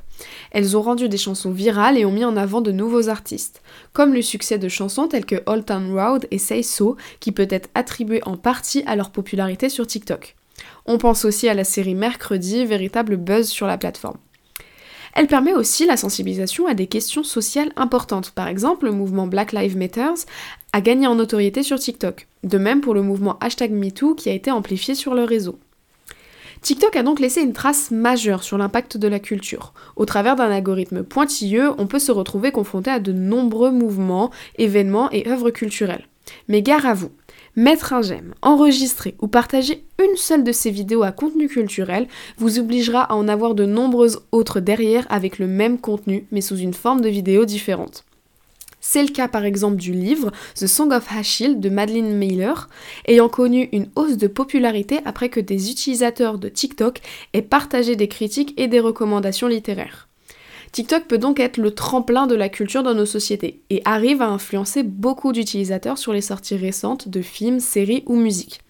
Elles 0.52 0.78
ont 0.78 0.82
rendu 0.82 1.10
des 1.10 1.18
chansons 1.18 1.52
virales 1.52 1.98
et 1.98 2.06
ont 2.06 2.12
mis 2.12 2.26
en 2.26 2.38
avant 2.38 2.62
de 2.62 2.72
nouveaux 2.72 3.10
artistes, 3.10 3.62
comme 3.94 4.14
le 4.14 4.22
succès 4.22 4.58
de 4.58 4.70
chansons 4.70 5.08
telles 5.08 5.26
que 5.26 5.42
Old 5.46 5.66
Town 5.66 5.94
Road 5.94 6.28
et 6.32 6.38
Say 6.38 6.64
So, 6.64 6.98
qui 7.20 7.32
peut 7.32 7.48
être 7.50 7.70
attribué 7.76 8.22
en 8.26 8.38
partie 8.38 8.84
à 8.86 8.96
leur 8.96 9.12
popularité 9.12 9.70
sur 9.70 9.88
TikTok. 9.88 10.36
On 10.86 10.98
pense 10.98 11.26
aussi 11.26 11.50
à 11.50 11.54
la 11.54 11.64
série 11.64 11.96
Mercredi, 11.96 12.66
véritable 12.66 13.18
buzz 13.18 13.48
sur 13.48 13.68
la 13.68 13.78
plateforme. 13.78 14.18
Elle 15.14 15.28
permet 15.28 15.54
aussi 15.54 15.86
la 15.86 15.98
sensibilisation 15.98 16.68
à 16.68 16.74
des 16.74 16.88
questions 16.88 17.24
sociales 17.24 17.72
importantes. 17.76 18.32
Par 18.32 18.48
exemple, 18.48 18.86
le 18.86 18.92
mouvement 18.92 19.28
Black 19.28 19.52
Lives 19.52 19.78
Matter 19.78 20.10
a 20.74 20.82
gagné 20.82 21.08
en 21.08 21.16
notoriété 21.16 21.64
sur 21.64 21.80
TikTok. 21.80 22.28
De 22.44 22.58
même 22.58 22.82
pour 22.82 22.94
le 22.94 23.02
mouvement 23.02 23.38
hashtag 23.40 23.72
MeToo 23.72 24.16
qui 24.16 24.30
a 24.30 24.34
été 24.34 24.52
amplifié 24.52 24.96
sur 24.96 25.14
le 25.14 25.24
réseau. 25.24 25.60
TikTok 26.62 26.96
a 26.96 27.04
donc 27.04 27.20
laissé 27.20 27.42
une 27.42 27.54
trace 27.54 27.90
majeure 27.90 28.44
sur 28.44 28.58
l'impact 28.58 28.96
de 28.98 29.08
la 29.08 29.20
culture. 29.20 29.74
Au 29.96 30.06
travers 30.06 30.36
d'un 30.36 30.52
algorithme 30.52 31.04
pointilleux, 31.04 31.72
on 31.80 31.88
peut 31.88 32.00
se 32.00 32.12
retrouver 32.12 32.52
confronté 32.52 32.92
à 32.92 33.00
de 33.00 33.12
nombreux 33.12 33.72
mouvements, 33.72 34.30
événements 34.58 35.10
et 35.12 35.28
œuvres 35.28 35.50
culturelles. 35.50 36.08
Mais 36.48 36.62
gare 36.62 36.86
à 36.86 36.94
vous, 36.94 37.12
Mettre 37.58 37.92
un 37.92 38.02
j'aime, 38.02 38.34
enregistrer 38.42 39.16
ou 39.20 39.28
partager 39.28 39.84
une 40.02 40.16
seule 40.16 40.46
de 40.46 40.54
ces 40.54 40.72
vidéos 40.72 41.04
à 41.04 41.12
contenu 41.12 41.50
culturel 41.50 42.08
vous 42.38 42.60
obligera 42.60 43.02
à 43.02 43.16
en 43.16 43.28
avoir 43.28 43.56
de 43.56 43.66
nombreuses 43.66 44.22
autres 44.32 44.62
derrière 44.62 45.06
avec 45.10 45.38
le 45.38 45.48
même 45.48 45.78
contenu 45.78 46.26
mais 46.32 46.40
sous 46.40 46.56
une 46.56 46.74
forme 46.74 47.02
de 47.02 47.10
vidéo 47.10 47.44
différente. 47.44 48.06
C'est 48.80 49.04
le 49.04 49.10
cas 49.10 49.28
par 49.28 49.44
exemple 49.44 49.76
du 49.76 49.92
livre 49.92 50.32
The 50.56 50.66
Song 50.66 50.94
of 50.94 51.06
Achille 51.16 51.60
de 51.60 51.70
Madeleine 51.70 52.18
Mailer, 52.18 52.70
ayant 53.06 53.30
connu 53.30 53.68
une 53.74 53.90
hausse 53.96 54.18
de 54.18 54.28
popularité 54.28 55.00
après 55.04 55.28
que 55.28 55.42
des 55.42 55.70
utilisateurs 55.70 56.40
de 56.40 56.48
TikTok 56.48 57.02
aient 57.34 57.42
partagé 57.42 57.98
des 57.98 58.08
critiques 58.08 58.54
et 58.58 58.70
des 58.70 58.80
recommandations 58.80 59.48
littéraires. 59.48 60.08
TikTok 60.72 61.06
peut 61.06 61.18
donc 61.18 61.40
être 61.40 61.58
le 61.58 61.72
tremplin 61.72 62.28
de 62.28 62.36
la 62.36 62.50
culture 62.50 62.84
dans 62.84 62.94
nos 62.94 63.06
sociétés 63.06 63.62
et 63.70 63.82
arrive 63.84 64.22
à 64.22 64.30
influencer 64.30 64.84
beaucoup 64.84 65.34
d'utilisateurs 65.34 65.98
sur 65.98 66.14
les 66.14 66.22
sorties 66.22 66.56
récentes 66.56 67.10
de 67.10 67.22
films, 67.22 67.60
séries 67.60 68.04
ou 68.06 68.16
musiques. 68.16 68.62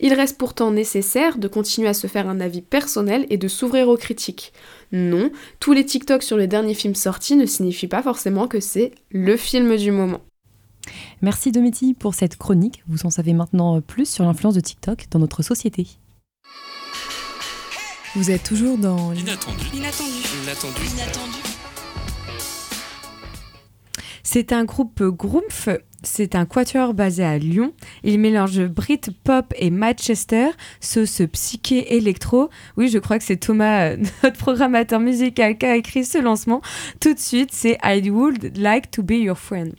Il 0.00 0.12
reste 0.12 0.38
pourtant 0.38 0.70
nécessaire 0.70 1.38
de 1.38 1.48
continuer 1.48 1.88
à 1.88 1.94
se 1.94 2.06
faire 2.06 2.28
un 2.28 2.40
avis 2.40 2.62
personnel 2.62 3.26
et 3.30 3.38
de 3.38 3.48
s'ouvrir 3.48 3.88
aux 3.88 3.96
critiques. 3.96 4.52
Non, 4.92 5.30
tous 5.60 5.72
les 5.72 5.84
TikTok 5.84 6.22
sur 6.22 6.36
les 6.36 6.46
derniers 6.46 6.74
films 6.74 6.94
sortis 6.94 7.36
ne 7.36 7.46
signifient 7.46 7.88
pas 7.88 8.02
forcément 8.02 8.48
que 8.48 8.60
c'est 8.60 8.92
le 9.10 9.36
film 9.36 9.76
du 9.76 9.92
moment. 9.92 10.20
Merci 11.22 11.52
Domiti 11.52 11.94
pour 11.94 12.14
cette 12.14 12.36
chronique. 12.36 12.82
Vous 12.88 13.06
en 13.06 13.10
savez 13.10 13.32
maintenant 13.32 13.80
plus 13.80 14.08
sur 14.08 14.24
l'influence 14.24 14.54
de 14.54 14.60
TikTok 14.60 15.06
dans 15.10 15.18
notre 15.18 15.42
société. 15.42 15.86
Vous 18.14 18.30
êtes 18.30 18.44
toujours 18.44 18.78
dans 18.78 19.10
l'inattendu. 19.10 19.64
L'inattendu. 19.74 20.10
L'inattendu. 20.40 20.80
L'inattendu. 20.96 21.45
C'est 24.28 24.52
un 24.52 24.64
groupe 24.64 25.04
Groomf, 25.04 25.68
c'est 26.02 26.34
un 26.34 26.46
quatuor 26.46 26.94
basé 26.94 27.22
à 27.22 27.38
Lyon. 27.38 27.72
Il 28.02 28.18
mélange 28.18 28.60
Brit 28.64 29.00
pop 29.22 29.54
et 29.56 29.70
Manchester, 29.70 30.48
sauce 30.80 31.22
psyché 31.32 31.94
électro. 31.94 32.50
Oui, 32.76 32.88
je 32.88 32.98
crois 32.98 33.18
que 33.20 33.24
c'est 33.24 33.36
Thomas, 33.36 33.94
notre 34.24 34.36
programmateur 34.36 34.98
musical, 34.98 35.56
qui 35.56 35.64
a 35.64 35.76
écrit 35.76 36.04
ce 36.04 36.18
lancement. 36.18 36.60
Tout 37.00 37.14
de 37.14 37.20
suite, 37.20 37.50
c'est 37.52 37.78
I 37.84 38.10
would 38.10 38.58
like 38.58 38.90
to 38.90 39.04
be 39.04 39.12
your 39.12 39.38
friend. 39.38 39.76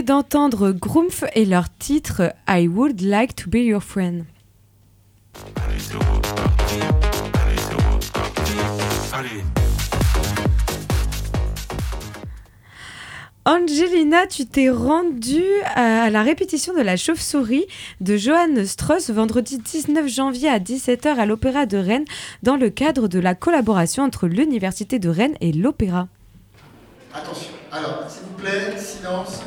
D'entendre 0.00 0.72
Grumpf 0.72 1.24
et 1.34 1.44
leur 1.44 1.68
titre 1.76 2.32
I 2.48 2.66
Would 2.66 3.02
Like 3.02 3.36
to 3.36 3.50
Be 3.50 3.56
Your 3.56 3.82
Friend. 3.82 4.24
Angelina, 13.44 14.26
tu 14.26 14.46
t'es 14.46 14.70
rendue 14.70 15.44
à 15.74 16.08
la 16.08 16.22
répétition 16.22 16.72
de 16.72 16.80
La 16.80 16.96
Chauve-souris 16.96 17.66
de 18.00 18.16
Johann 18.16 18.64
Strauss 18.64 19.10
vendredi 19.10 19.58
19 19.58 20.08
janvier 20.08 20.48
à 20.48 20.58
17h 20.58 21.16
à 21.16 21.26
l'Opéra 21.26 21.66
de 21.66 21.76
Rennes 21.76 22.06
dans 22.42 22.56
le 22.56 22.70
cadre 22.70 23.08
de 23.08 23.18
la 23.18 23.34
collaboration 23.34 24.04
entre 24.04 24.26
l'Université 24.26 24.98
de 24.98 25.10
Rennes 25.10 25.36
et 25.42 25.52
l'Opéra. 25.52 26.08
Attention, 27.12 27.50
alors, 27.70 28.06
s'il 28.08 28.22
vous 28.22 28.42
plaît, 28.42 28.78
silence. 28.78 29.42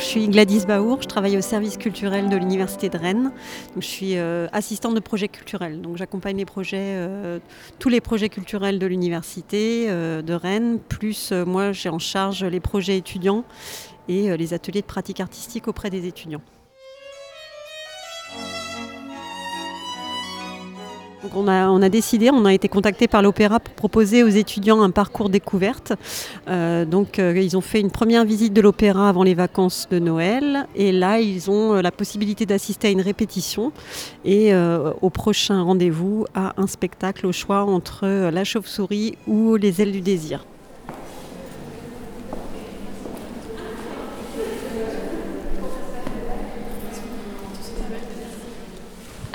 Je 0.00 0.06
suis 0.06 0.28
Gladys 0.28 0.64
Baour, 0.66 1.02
je 1.02 1.08
travaille 1.08 1.36
au 1.36 1.42
service 1.42 1.76
culturel 1.76 2.30
de 2.30 2.36
l'Université 2.36 2.88
de 2.88 2.96
Rennes. 2.96 3.32
Je 3.76 3.86
suis 3.86 4.16
euh, 4.16 4.48
assistante 4.50 4.94
de 4.94 5.00
projet 5.00 5.28
culturel. 5.28 5.82
Donc, 5.82 5.98
j'accompagne 5.98 6.42
euh, 6.72 7.38
tous 7.78 7.88
les 7.90 8.00
projets 8.00 8.30
culturels 8.30 8.78
de 8.78 8.86
l'Université 8.86 9.90
euh, 9.90 10.22
de 10.22 10.32
Rennes, 10.32 10.78
plus 10.78 11.32
moi 11.32 11.72
j'ai 11.72 11.90
en 11.90 11.98
charge 11.98 12.44
les 12.44 12.60
projets 12.60 12.96
étudiants 12.96 13.44
et 14.08 14.36
les 14.38 14.54
ateliers 14.54 14.80
de 14.80 14.86
pratique 14.86 15.20
artistique 15.20 15.68
auprès 15.68 15.90
des 15.90 16.06
étudiants. 16.06 16.42
Donc 21.22 21.32
on, 21.36 21.48
a, 21.48 21.88
décidé, 21.90 22.30
on 22.30 22.46
a 22.46 22.54
été 22.54 22.68
contacté 22.68 23.06
par 23.06 23.20
l'Opéra 23.20 23.60
pour 23.60 23.74
proposer 23.74 24.22
aux 24.22 24.28
étudiants 24.28 24.80
un 24.80 24.90
parcours 24.90 25.28
découverte. 25.28 25.92
Euh, 26.48 26.86
donc 26.86 27.18
euh, 27.18 27.36
ils 27.36 27.58
ont 27.58 27.60
fait 27.60 27.80
une 27.80 27.90
première 27.90 28.24
visite 28.24 28.54
de 28.54 28.62
l'Opéra 28.62 29.10
avant 29.10 29.22
les 29.22 29.34
vacances 29.34 29.86
de 29.90 29.98
Noël 29.98 30.66
et 30.74 30.92
là 30.92 31.20
ils 31.20 31.50
ont 31.50 31.74
euh, 31.74 31.82
la 31.82 31.90
possibilité 31.90 32.46
d'assister 32.46 32.88
à 32.88 32.90
une 32.90 33.02
répétition 33.02 33.72
et 34.24 34.52
au 34.54 35.10
prochain 35.10 35.62
rendez-vous 35.62 36.24
à 36.34 36.54
un 36.56 36.66
spectacle 36.66 37.26
au 37.26 37.32
choix 37.32 37.64
entre 37.64 38.30
La 38.30 38.44
chauve-souris 38.44 39.16
ou 39.26 39.56
Les 39.56 39.82
ailes 39.82 39.92
du 39.92 40.00
désir. 40.00 40.44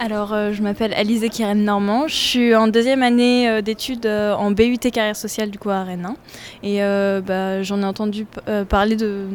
Alors, 0.05 0.33
euh, 0.33 0.53
je 0.53 0.61
m'appelle 0.61 0.93
Alizé 0.93 1.29
Keren 1.29 1.63
Normand. 1.63 2.07
Je 2.07 2.13
suis 2.13 2.55
en 2.55 2.67
deuxième 2.67 3.01
année 3.01 3.49
euh, 3.49 3.63
d'études 3.63 4.05
euh, 4.05 4.35
en 4.35 4.51
BUT 4.51 4.77
carrière 4.77 5.15
sociale 5.15 5.49
du 5.49 5.57
coup 5.57 5.71
à 5.71 5.83
Rennes. 5.83 6.05
hein. 6.05 6.15
Et 6.61 6.77
bah, 7.25 7.63
j'en 7.63 7.81
ai 7.81 7.85
entendu 7.85 8.27
parler 8.69 8.95
de 8.97 9.25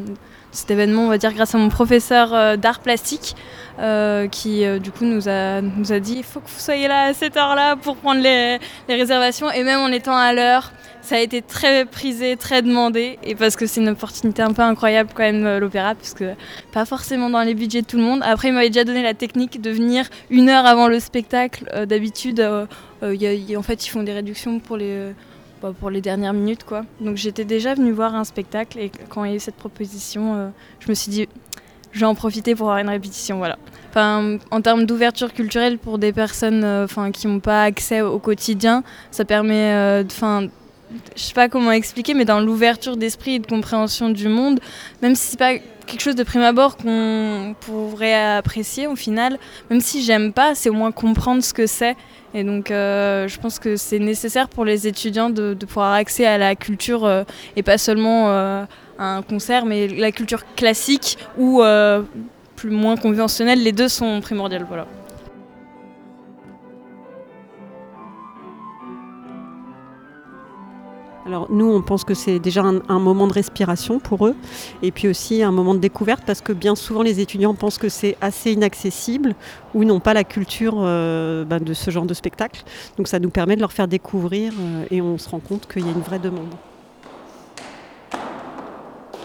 cet 0.52 0.70
événement, 0.70 1.02
on 1.02 1.08
va 1.08 1.18
dire, 1.18 1.32
grâce 1.32 1.54
à 1.54 1.58
mon 1.58 1.68
professeur 1.68 2.34
euh, 2.34 2.56
d'art 2.56 2.80
plastique 2.80 3.36
euh, 3.78 4.26
qui 4.26 4.64
euh, 4.64 4.78
du 4.78 4.90
coup 4.90 5.04
nous 5.04 5.28
a, 5.28 5.60
nous 5.60 5.92
a 5.92 6.00
dit 6.00 6.16
il 6.18 6.24
faut 6.24 6.40
que 6.40 6.48
vous 6.48 6.58
soyez 6.58 6.88
là 6.88 7.04
à 7.04 7.14
cette 7.14 7.36
heure-là 7.36 7.76
pour 7.76 7.96
prendre 7.96 8.20
les, 8.20 8.58
réservations. 8.88 9.50
Et 9.50 9.62
même 9.62 9.80
en 9.80 9.88
étant 9.88 10.16
à 10.16 10.32
l'heure, 10.32 10.72
ça 11.02 11.16
a 11.16 11.18
été 11.20 11.40
très 11.40 11.84
prisé, 11.84 12.36
très 12.36 12.62
demandé. 12.62 13.18
Et 13.22 13.34
parce 13.34 13.56
que 13.56 13.66
c'est 13.66 13.80
une 13.80 13.90
opportunité 13.90 14.42
un 14.42 14.52
peu 14.52 14.62
incroyable 14.62 15.10
quand 15.14 15.22
même 15.22 15.58
l'opéra, 15.58 15.94
parce 15.94 16.14
que 16.14 16.34
pas 16.72 16.84
forcément 16.84 17.30
dans 17.30 17.42
les 17.42 17.54
budgets 17.54 17.82
de 17.82 17.86
tout 17.86 17.96
le 17.96 18.02
monde. 18.02 18.20
Après, 18.24 18.48
il 18.48 18.54
m'avait 18.54 18.70
déjà 18.70 18.84
donné 18.84 19.02
la 19.02 19.14
technique 19.14 19.60
de 19.60 19.70
venir 19.70 20.06
une 20.30 20.48
heure 20.48 20.66
avant 20.66 20.88
le 20.88 21.00
spectacle. 21.00 21.64
D'habitude, 21.86 22.40
en 22.40 23.62
fait, 23.62 23.86
ils 23.86 23.88
font 23.88 24.02
des 24.02 24.12
réductions 24.12 24.58
pour 24.58 24.76
les, 24.76 25.12
bah, 25.62 25.72
pour 25.78 25.90
les 25.90 26.00
dernières 26.00 26.32
minutes. 26.32 26.64
quoi. 26.64 26.82
Donc 27.00 27.16
j'étais 27.16 27.44
déjà 27.44 27.74
venue 27.74 27.92
voir 27.92 28.14
un 28.14 28.24
spectacle 28.24 28.78
et 28.78 28.90
quand 29.08 29.24
il 29.24 29.30
y 29.30 29.32
a 29.34 29.36
eu 29.36 29.40
cette 29.40 29.56
proposition, 29.56 30.34
euh, 30.34 30.48
je 30.80 30.88
me 30.88 30.94
suis 30.94 31.10
dit, 31.10 31.28
je 31.92 32.00
vais 32.00 32.06
en 32.06 32.14
profiter 32.14 32.54
pour 32.54 32.68
avoir 32.68 32.78
une 32.78 32.88
répétition. 32.88 33.38
Voilà. 33.38 33.58
Enfin, 33.90 34.38
en 34.50 34.60
termes 34.60 34.86
d'ouverture 34.86 35.32
culturelle 35.32 35.78
pour 35.78 35.98
des 35.98 36.12
personnes 36.12 36.64
euh, 36.64 36.84
enfin, 36.84 37.10
qui 37.10 37.26
n'ont 37.26 37.40
pas 37.40 37.64
accès 37.64 38.00
au 38.00 38.18
quotidien, 38.18 38.84
ça 39.10 39.24
permet 39.24 39.74
euh, 39.74 40.04
enfin, 40.06 40.46
je 41.16 41.22
sais 41.22 41.34
pas 41.34 41.48
comment 41.48 41.72
expliquer, 41.72 42.14
mais 42.14 42.24
dans 42.24 42.40
l'ouverture 42.40 42.96
d'esprit 42.96 43.34
et 43.34 43.38
de 43.38 43.46
compréhension 43.46 44.10
du 44.10 44.28
monde, 44.28 44.60
même 45.02 45.14
si 45.14 45.30
c'est 45.30 45.38
pas 45.38 45.54
quelque 45.86 46.00
chose 46.00 46.14
de 46.14 46.22
prime 46.22 46.42
abord 46.42 46.76
qu'on 46.76 47.54
pourrait 47.60 48.36
apprécier 48.36 48.86
au 48.86 48.96
final, 48.96 49.38
même 49.70 49.80
si 49.80 50.02
j'aime 50.02 50.32
pas, 50.32 50.54
c'est 50.54 50.68
au 50.68 50.74
moins 50.74 50.92
comprendre 50.92 51.42
ce 51.42 51.52
que 51.52 51.66
c'est. 51.66 51.96
Et 52.34 52.44
donc 52.44 52.70
euh, 52.70 53.26
je 53.26 53.38
pense 53.38 53.58
que 53.58 53.76
c'est 53.76 53.98
nécessaire 53.98 54.48
pour 54.48 54.64
les 54.64 54.86
étudiants 54.86 55.30
de, 55.30 55.54
pouvoir 55.54 55.92
accès 55.92 56.26
à 56.26 56.38
la 56.38 56.54
culture 56.54 57.04
euh, 57.04 57.24
et 57.56 57.62
pas 57.62 57.78
seulement 57.78 58.30
euh, 58.30 58.64
à 58.98 59.16
un 59.16 59.22
concert, 59.22 59.64
mais 59.64 59.88
la 59.88 60.12
culture 60.12 60.44
classique 60.54 61.18
ou 61.38 61.62
plus 62.56 62.70
moins 62.70 62.96
conventionnelle, 62.96 63.62
les 63.62 63.72
deux 63.72 63.88
sont 63.88 64.20
primordiales. 64.20 64.66
Voilà. 64.68 64.86
Alors 71.30 71.46
nous, 71.48 71.72
on 71.72 71.80
pense 71.80 72.02
que 72.02 72.12
c'est 72.12 72.40
déjà 72.40 72.64
un, 72.64 72.98
moment 72.98 73.28
de 73.28 73.32
respiration 73.32 74.00
pour 74.00 74.26
eux, 74.26 74.34
et 74.82 74.90
puis 74.90 75.06
aussi 75.06 75.44
un 75.44 75.52
moment 75.52 75.74
de 75.74 75.78
découverte, 75.78 76.24
parce 76.26 76.40
que 76.40 76.52
bien 76.52 76.74
souvent 76.74 77.02
les 77.02 77.20
étudiants 77.20 77.54
pensent 77.54 77.78
que 77.78 77.88
c'est 77.88 78.16
assez 78.20 78.50
inaccessible 78.50 79.36
ou 79.72 79.84
n'ont 79.84 80.00
pas 80.00 80.12
la 80.12 80.24
culture 80.24 80.78
euh, 80.78 81.44
ben, 81.44 81.60
de 81.60 81.72
ce 81.72 81.92
genre 81.92 82.04
de 82.04 82.14
spectacle. 82.14 82.64
Donc 82.96 83.06
ça 83.06 83.20
nous 83.20 83.30
permet 83.30 83.54
de 83.54 83.60
leur 83.60 83.70
faire 83.70 83.86
découvrir, 83.86 84.52
euh, 84.58 84.86
et 84.90 85.00
on 85.00 85.18
se 85.18 85.28
rend 85.28 85.38
compte 85.38 85.72
qu'il 85.72 85.86
y 85.86 85.88
a 85.88 85.92
une 85.92 86.00
vraie 86.00 86.18
demande. 86.18 86.52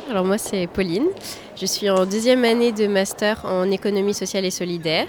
Alors 0.08 0.26
moi 0.26 0.38
c'est 0.38 0.68
Pauline, 0.68 1.08
je 1.56 1.66
suis 1.66 1.90
en 1.90 2.06
deuxième 2.06 2.46
année 2.46 2.72
de 2.72 2.86
master 2.86 3.46
en 3.46 3.72
économie 3.72 4.14
sociale 4.14 4.46
et 4.46 4.52
solidaire. 4.52 5.08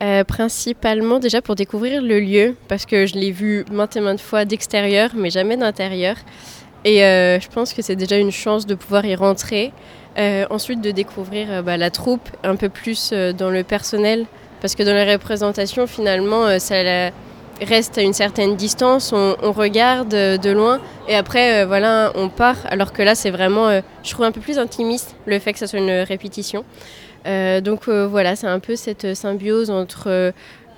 Euh, 0.00 0.22
principalement 0.22 1.18
déjà 1.18 1.42
pour 1.42 1.56
découvrir 1.56 2.00
le 2.00 2.20
lieu, 2.20 2.54
parce 2.68 2.86
que 2.86 3.06
je 3.06 3.14
l'ai 3.14 3.32
vu 3.32 3.64
maintes 3.72 3.96
et 3.96 4.00
maintes 4.00 4.20
fois 4.20 4.44
d'extérieur, 4.44 5.10
mais 5.16 5.28
jamais 5.28 5.56
d'intérieur. 5.56 6.14
Et 6.84 7.04
euh, 7.04 7.40
je 7.40 7.48
pense 7.48 7.72
que 7.72 7.82
c'est 7.82 7.96
déjà 7.96 8.16
une 8.16 8.30
chance 8.30 8.64
de 8.64 8.76
pouvoir 8.76 9.04
y 9.06 9.16
rentrer. 9.16 9.72
Euh, 10.16 10.46
ensuite, 10.50 10.80
de 10.80 10.92
découvrir 10.92 11.64
bah, 11.64 11.76
la 11.76 11.90
troupe 11.90 12.28
un 12.44 12.54
peu 12.54 12.68
plus 12.68 13.12
dans 13.36 13.50
le 13.50 13.64
personnel, 13.64 14.26
parce 14.60 14.76
que 14.76 14.84
dans 14.84 14.94
la 14.94 15.04
représentation, 15.04 15.88
finalement, 15.88 16.60
ça 16.60 17.10
reste 17.60 17.98
à 17.98 18.02
une 18.02 18.12
certaine 18.12 18.54
distance, 18.54 19.12
on 19.12 19.52
regarde 19.52 20.10
de 20.10 20.50
loin, 20.50 20.80
et 21.08 21.16
après, 21.16 21.64
voilà, 21.64 22.12
on 22.14 22.28
part. 22.28 22.58
Alors 22.68 22.92
que 22.92 23.02
là, 23.02 23.16
c'est 23.16 23.30
vraiment, 23.30 23.80
je 24.04 24.10
trouve, 24.10 24.26
un 24.26 24.32
peu 24.32 24.40
plus 24.40 24.58
intimiste, 24.58 25.16
le 25.26 25.40
fait 25.40 25.52
que 25.52 25.58
ça 25.58 25.66
soit 25.66 25.80
une 25.80 26.02
répétition. 26.02 26.64
Euh, 27.26 27.60
donc 27.60 27.88
euh, 27.88 28.06
voilà, 28.06 28.36
c'est 28.36 28.46
un 28.46 28.60
peu 28.60 28.76
cette 28.76 29.14
symbiose 29.14 29.70
entre 29.70 30.32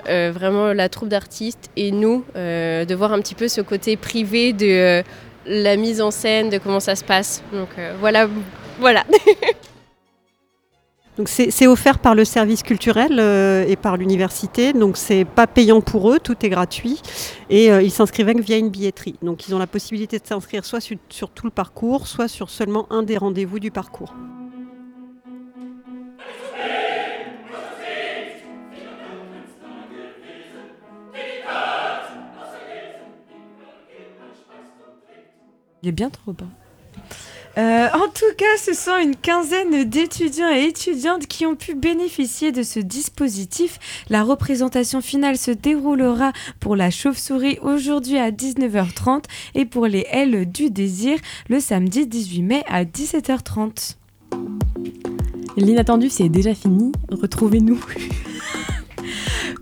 euh, 0.08 0.32
vraiment 0.32 0.72
la 0.72 0.88
troupe 0.88 1.08
d'artistes 1.08 1.70
et 1.76 1.90
nous, 1.90 2.24
de 2.34 2.94
voir 2.94 3.12
un 3.12 3.20
petit 3.20 3.34
peu 3.34 3.48
ce 3.48 3.60
côté 3.60 3.96
privé 3.96 4.52
de 4.52 5.02
la 5.46 5.76
mise 5.76 6.00
en 6.00 6.10
scène, 6.10 6.50
de 6.50 6.58
comment 6.58 6.80
ça 6.80 6.96
se 6.96 7.04
passe. 7.04 7.42
Donc 7.52 7.68
voilà, 8.00 8.28
voilà. 8.78 9.04
Donc 11.18 11.28
c'est 11.28 11.66
offert 11.66 11.98
par 11.98 12.14
le 12.14 12.24
service 12.24 12.62
culturel 12.62 13.20
et 13.68 13.76
par 13.76 13.98
l'université, 13.98 14.72
donc 14.72 14.96
c'est 14.96 15.26
pas 15.26 15.46
payant 15.46 15.82
pour 15.82 16.10
eux, 16.10 16.18
tout 16.18 16.46
est 16.46 16.48
gratuit 16.48 17.02
et 17.50 17.66
ils 17.66 17.90
s'inscrivent 17.90 18.40
via 18.40 18.56
une 18.56 18.70
billetterie. 18.70 19.16
Donc 19.20 19.46
ils 19.46 19.54
ont 19.54 19.58
la 19.58 19.66
possibilité 19.66 20.18
de 20.18 20.26
s'inscrire 20.26 20.64
soit 20.64 20.80
sur 21.10 21.28
tout 21.28 21.44
le 21.44 21.50
parcours, 21.50 22.06
soit 22.06 22.28
sur 22.28 22.48
seulement 22.48 22.86
un 22.88 23.02
des 23.02 23.18
rendez-vous 23.18 23.58
du 23.58 23.70
parcours. 23.70 24.14
Il 35.82 35.88
est 35.88 35.92
bien 35.92 36.10
trop 36.10 36.32
bas. 36.32 36.46
Euh, 37.58 37.88
en 37.92 38.08
tout 38.08 38.32
cas, 38.36 38.56
ce 38.58 38.72
sont 38.72 38.96
une 39.02 39.16
quinzaine 39.16 39.84
d'étudiants 39.84 40.50
et 40.50 40.64
étudiantes 40.64 41.26
qui 41.26 41.46
ont 41.46 41.56
pu 41.56 41.74
bénéficier 41.74 42.52
de 42.52 42.62
ce 42.62 42.78
dispositif. 42.78 43.78
La 44.08 44.22
représentation 44.22 45.00
finale 45.00 45.36
se 45.36 45.50
déroulera 45.50 46.32
pour 46.60 46.76
la 46.76 46.90
chauve-souris 46.90 47.58
aujourd'hui 47.62 48.18
à 48.18 48.30
19h30 48.30 49.24
et 49.54 49.64
pour 49.64 49.86
les 49.86 50.06
ailes 50.10 50.50
du 50.50 50.70
désir 50.70 51.18
le 51.48 51.58
samedi 51.58 52.06
18 52.06 52.42
mai 52.42 52.62
à 52.68 52.84
17h30. 52.84 53.96
L'inattendu, 55.56 56.08
c'est 56.08 56.28
déjà 56.28 56.54
fini. 56.54 56.92
Retrouvez-nous. 57.10 57.80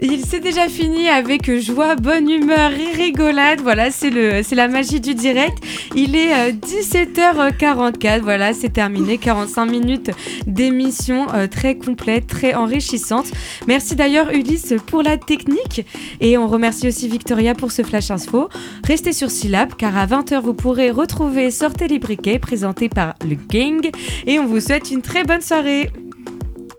Il 0.00 0.24
s'est 0.24 0.40
déjà 0.40 0.68
fini 0.68 1.08
avec 1.08 1.50
joie, 1.58 1.96
bonne 1.96 2.30
humeur 2.30 2.70
et 2.72 2.96
rigolade. 2.96 3.60
Voilà, 3.60 3.90
c'est 3.90 4.10
la 4.10 4.68
magie 4.68 5.00
du 5.00 5.14
direct. 5.14 5.58
Il 5.94 6.16
est 6.16 6.32
euh, 6.32 6.52
17h44. 6.52 8.20
Voilà, 8.20 8.52
c'est 8.52 8.72
terminé. 8.72 9.18
45 9.18 9.66
minutes 9.66 10.10
d'émission 10.46 11.26
euh, 11.34 11.46
très 11.46 11.76
complète, 11.76 12.26
très 12.26 12.54
enrichissante. 12.54 13.26
Merci 13.66 13.96
d'ailleurs 13.96 14.30
Ulysse 14.30 14.74
pour 14.86 15.02
la 15.02 15.16
technique 15.16 15.84
et 16.20 16.38
on 16.38 16.48
remercie 16.48 16.88
aussi 16.88 17.08
Victoria 17.08 17.54
pour 17.54 17.72
ce 17.72 17.82
flash 17.82 18.10
info. 18.10 18.48
Restez 18.84 19.12
sur 19.12 19.30
Syllab 19.30 19.74
car 19.74 19.96
à 19.96 20.06
20h 20.06 20.40
vous 20.40 20.54
pourrez 20.54 20.90
retrouver 20.90 21.50
Sortez 21.50 21.88
les 21.88 21.98
briquets 21.98 22.38
présenté 22.38 22.88
par 22.88 23.14
le 23.28 23.34
gang 23.34 23.90
et 24.26 24.38
on 24.38 24.46
vous 24.46 24.60
souhaite 24.60 24.90
une 24.90 25.02
très 25.02 25.24
bonne 25.24 25.42
soirée. 25.42 25.90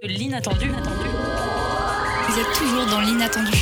L'inattendu. 0.03 0.67
Vous 2.29 2.39
êtes 2.39 2.53
toujours 2.53 2.85
dans 2.85 3.01
l'inattendu. 3.01 3.57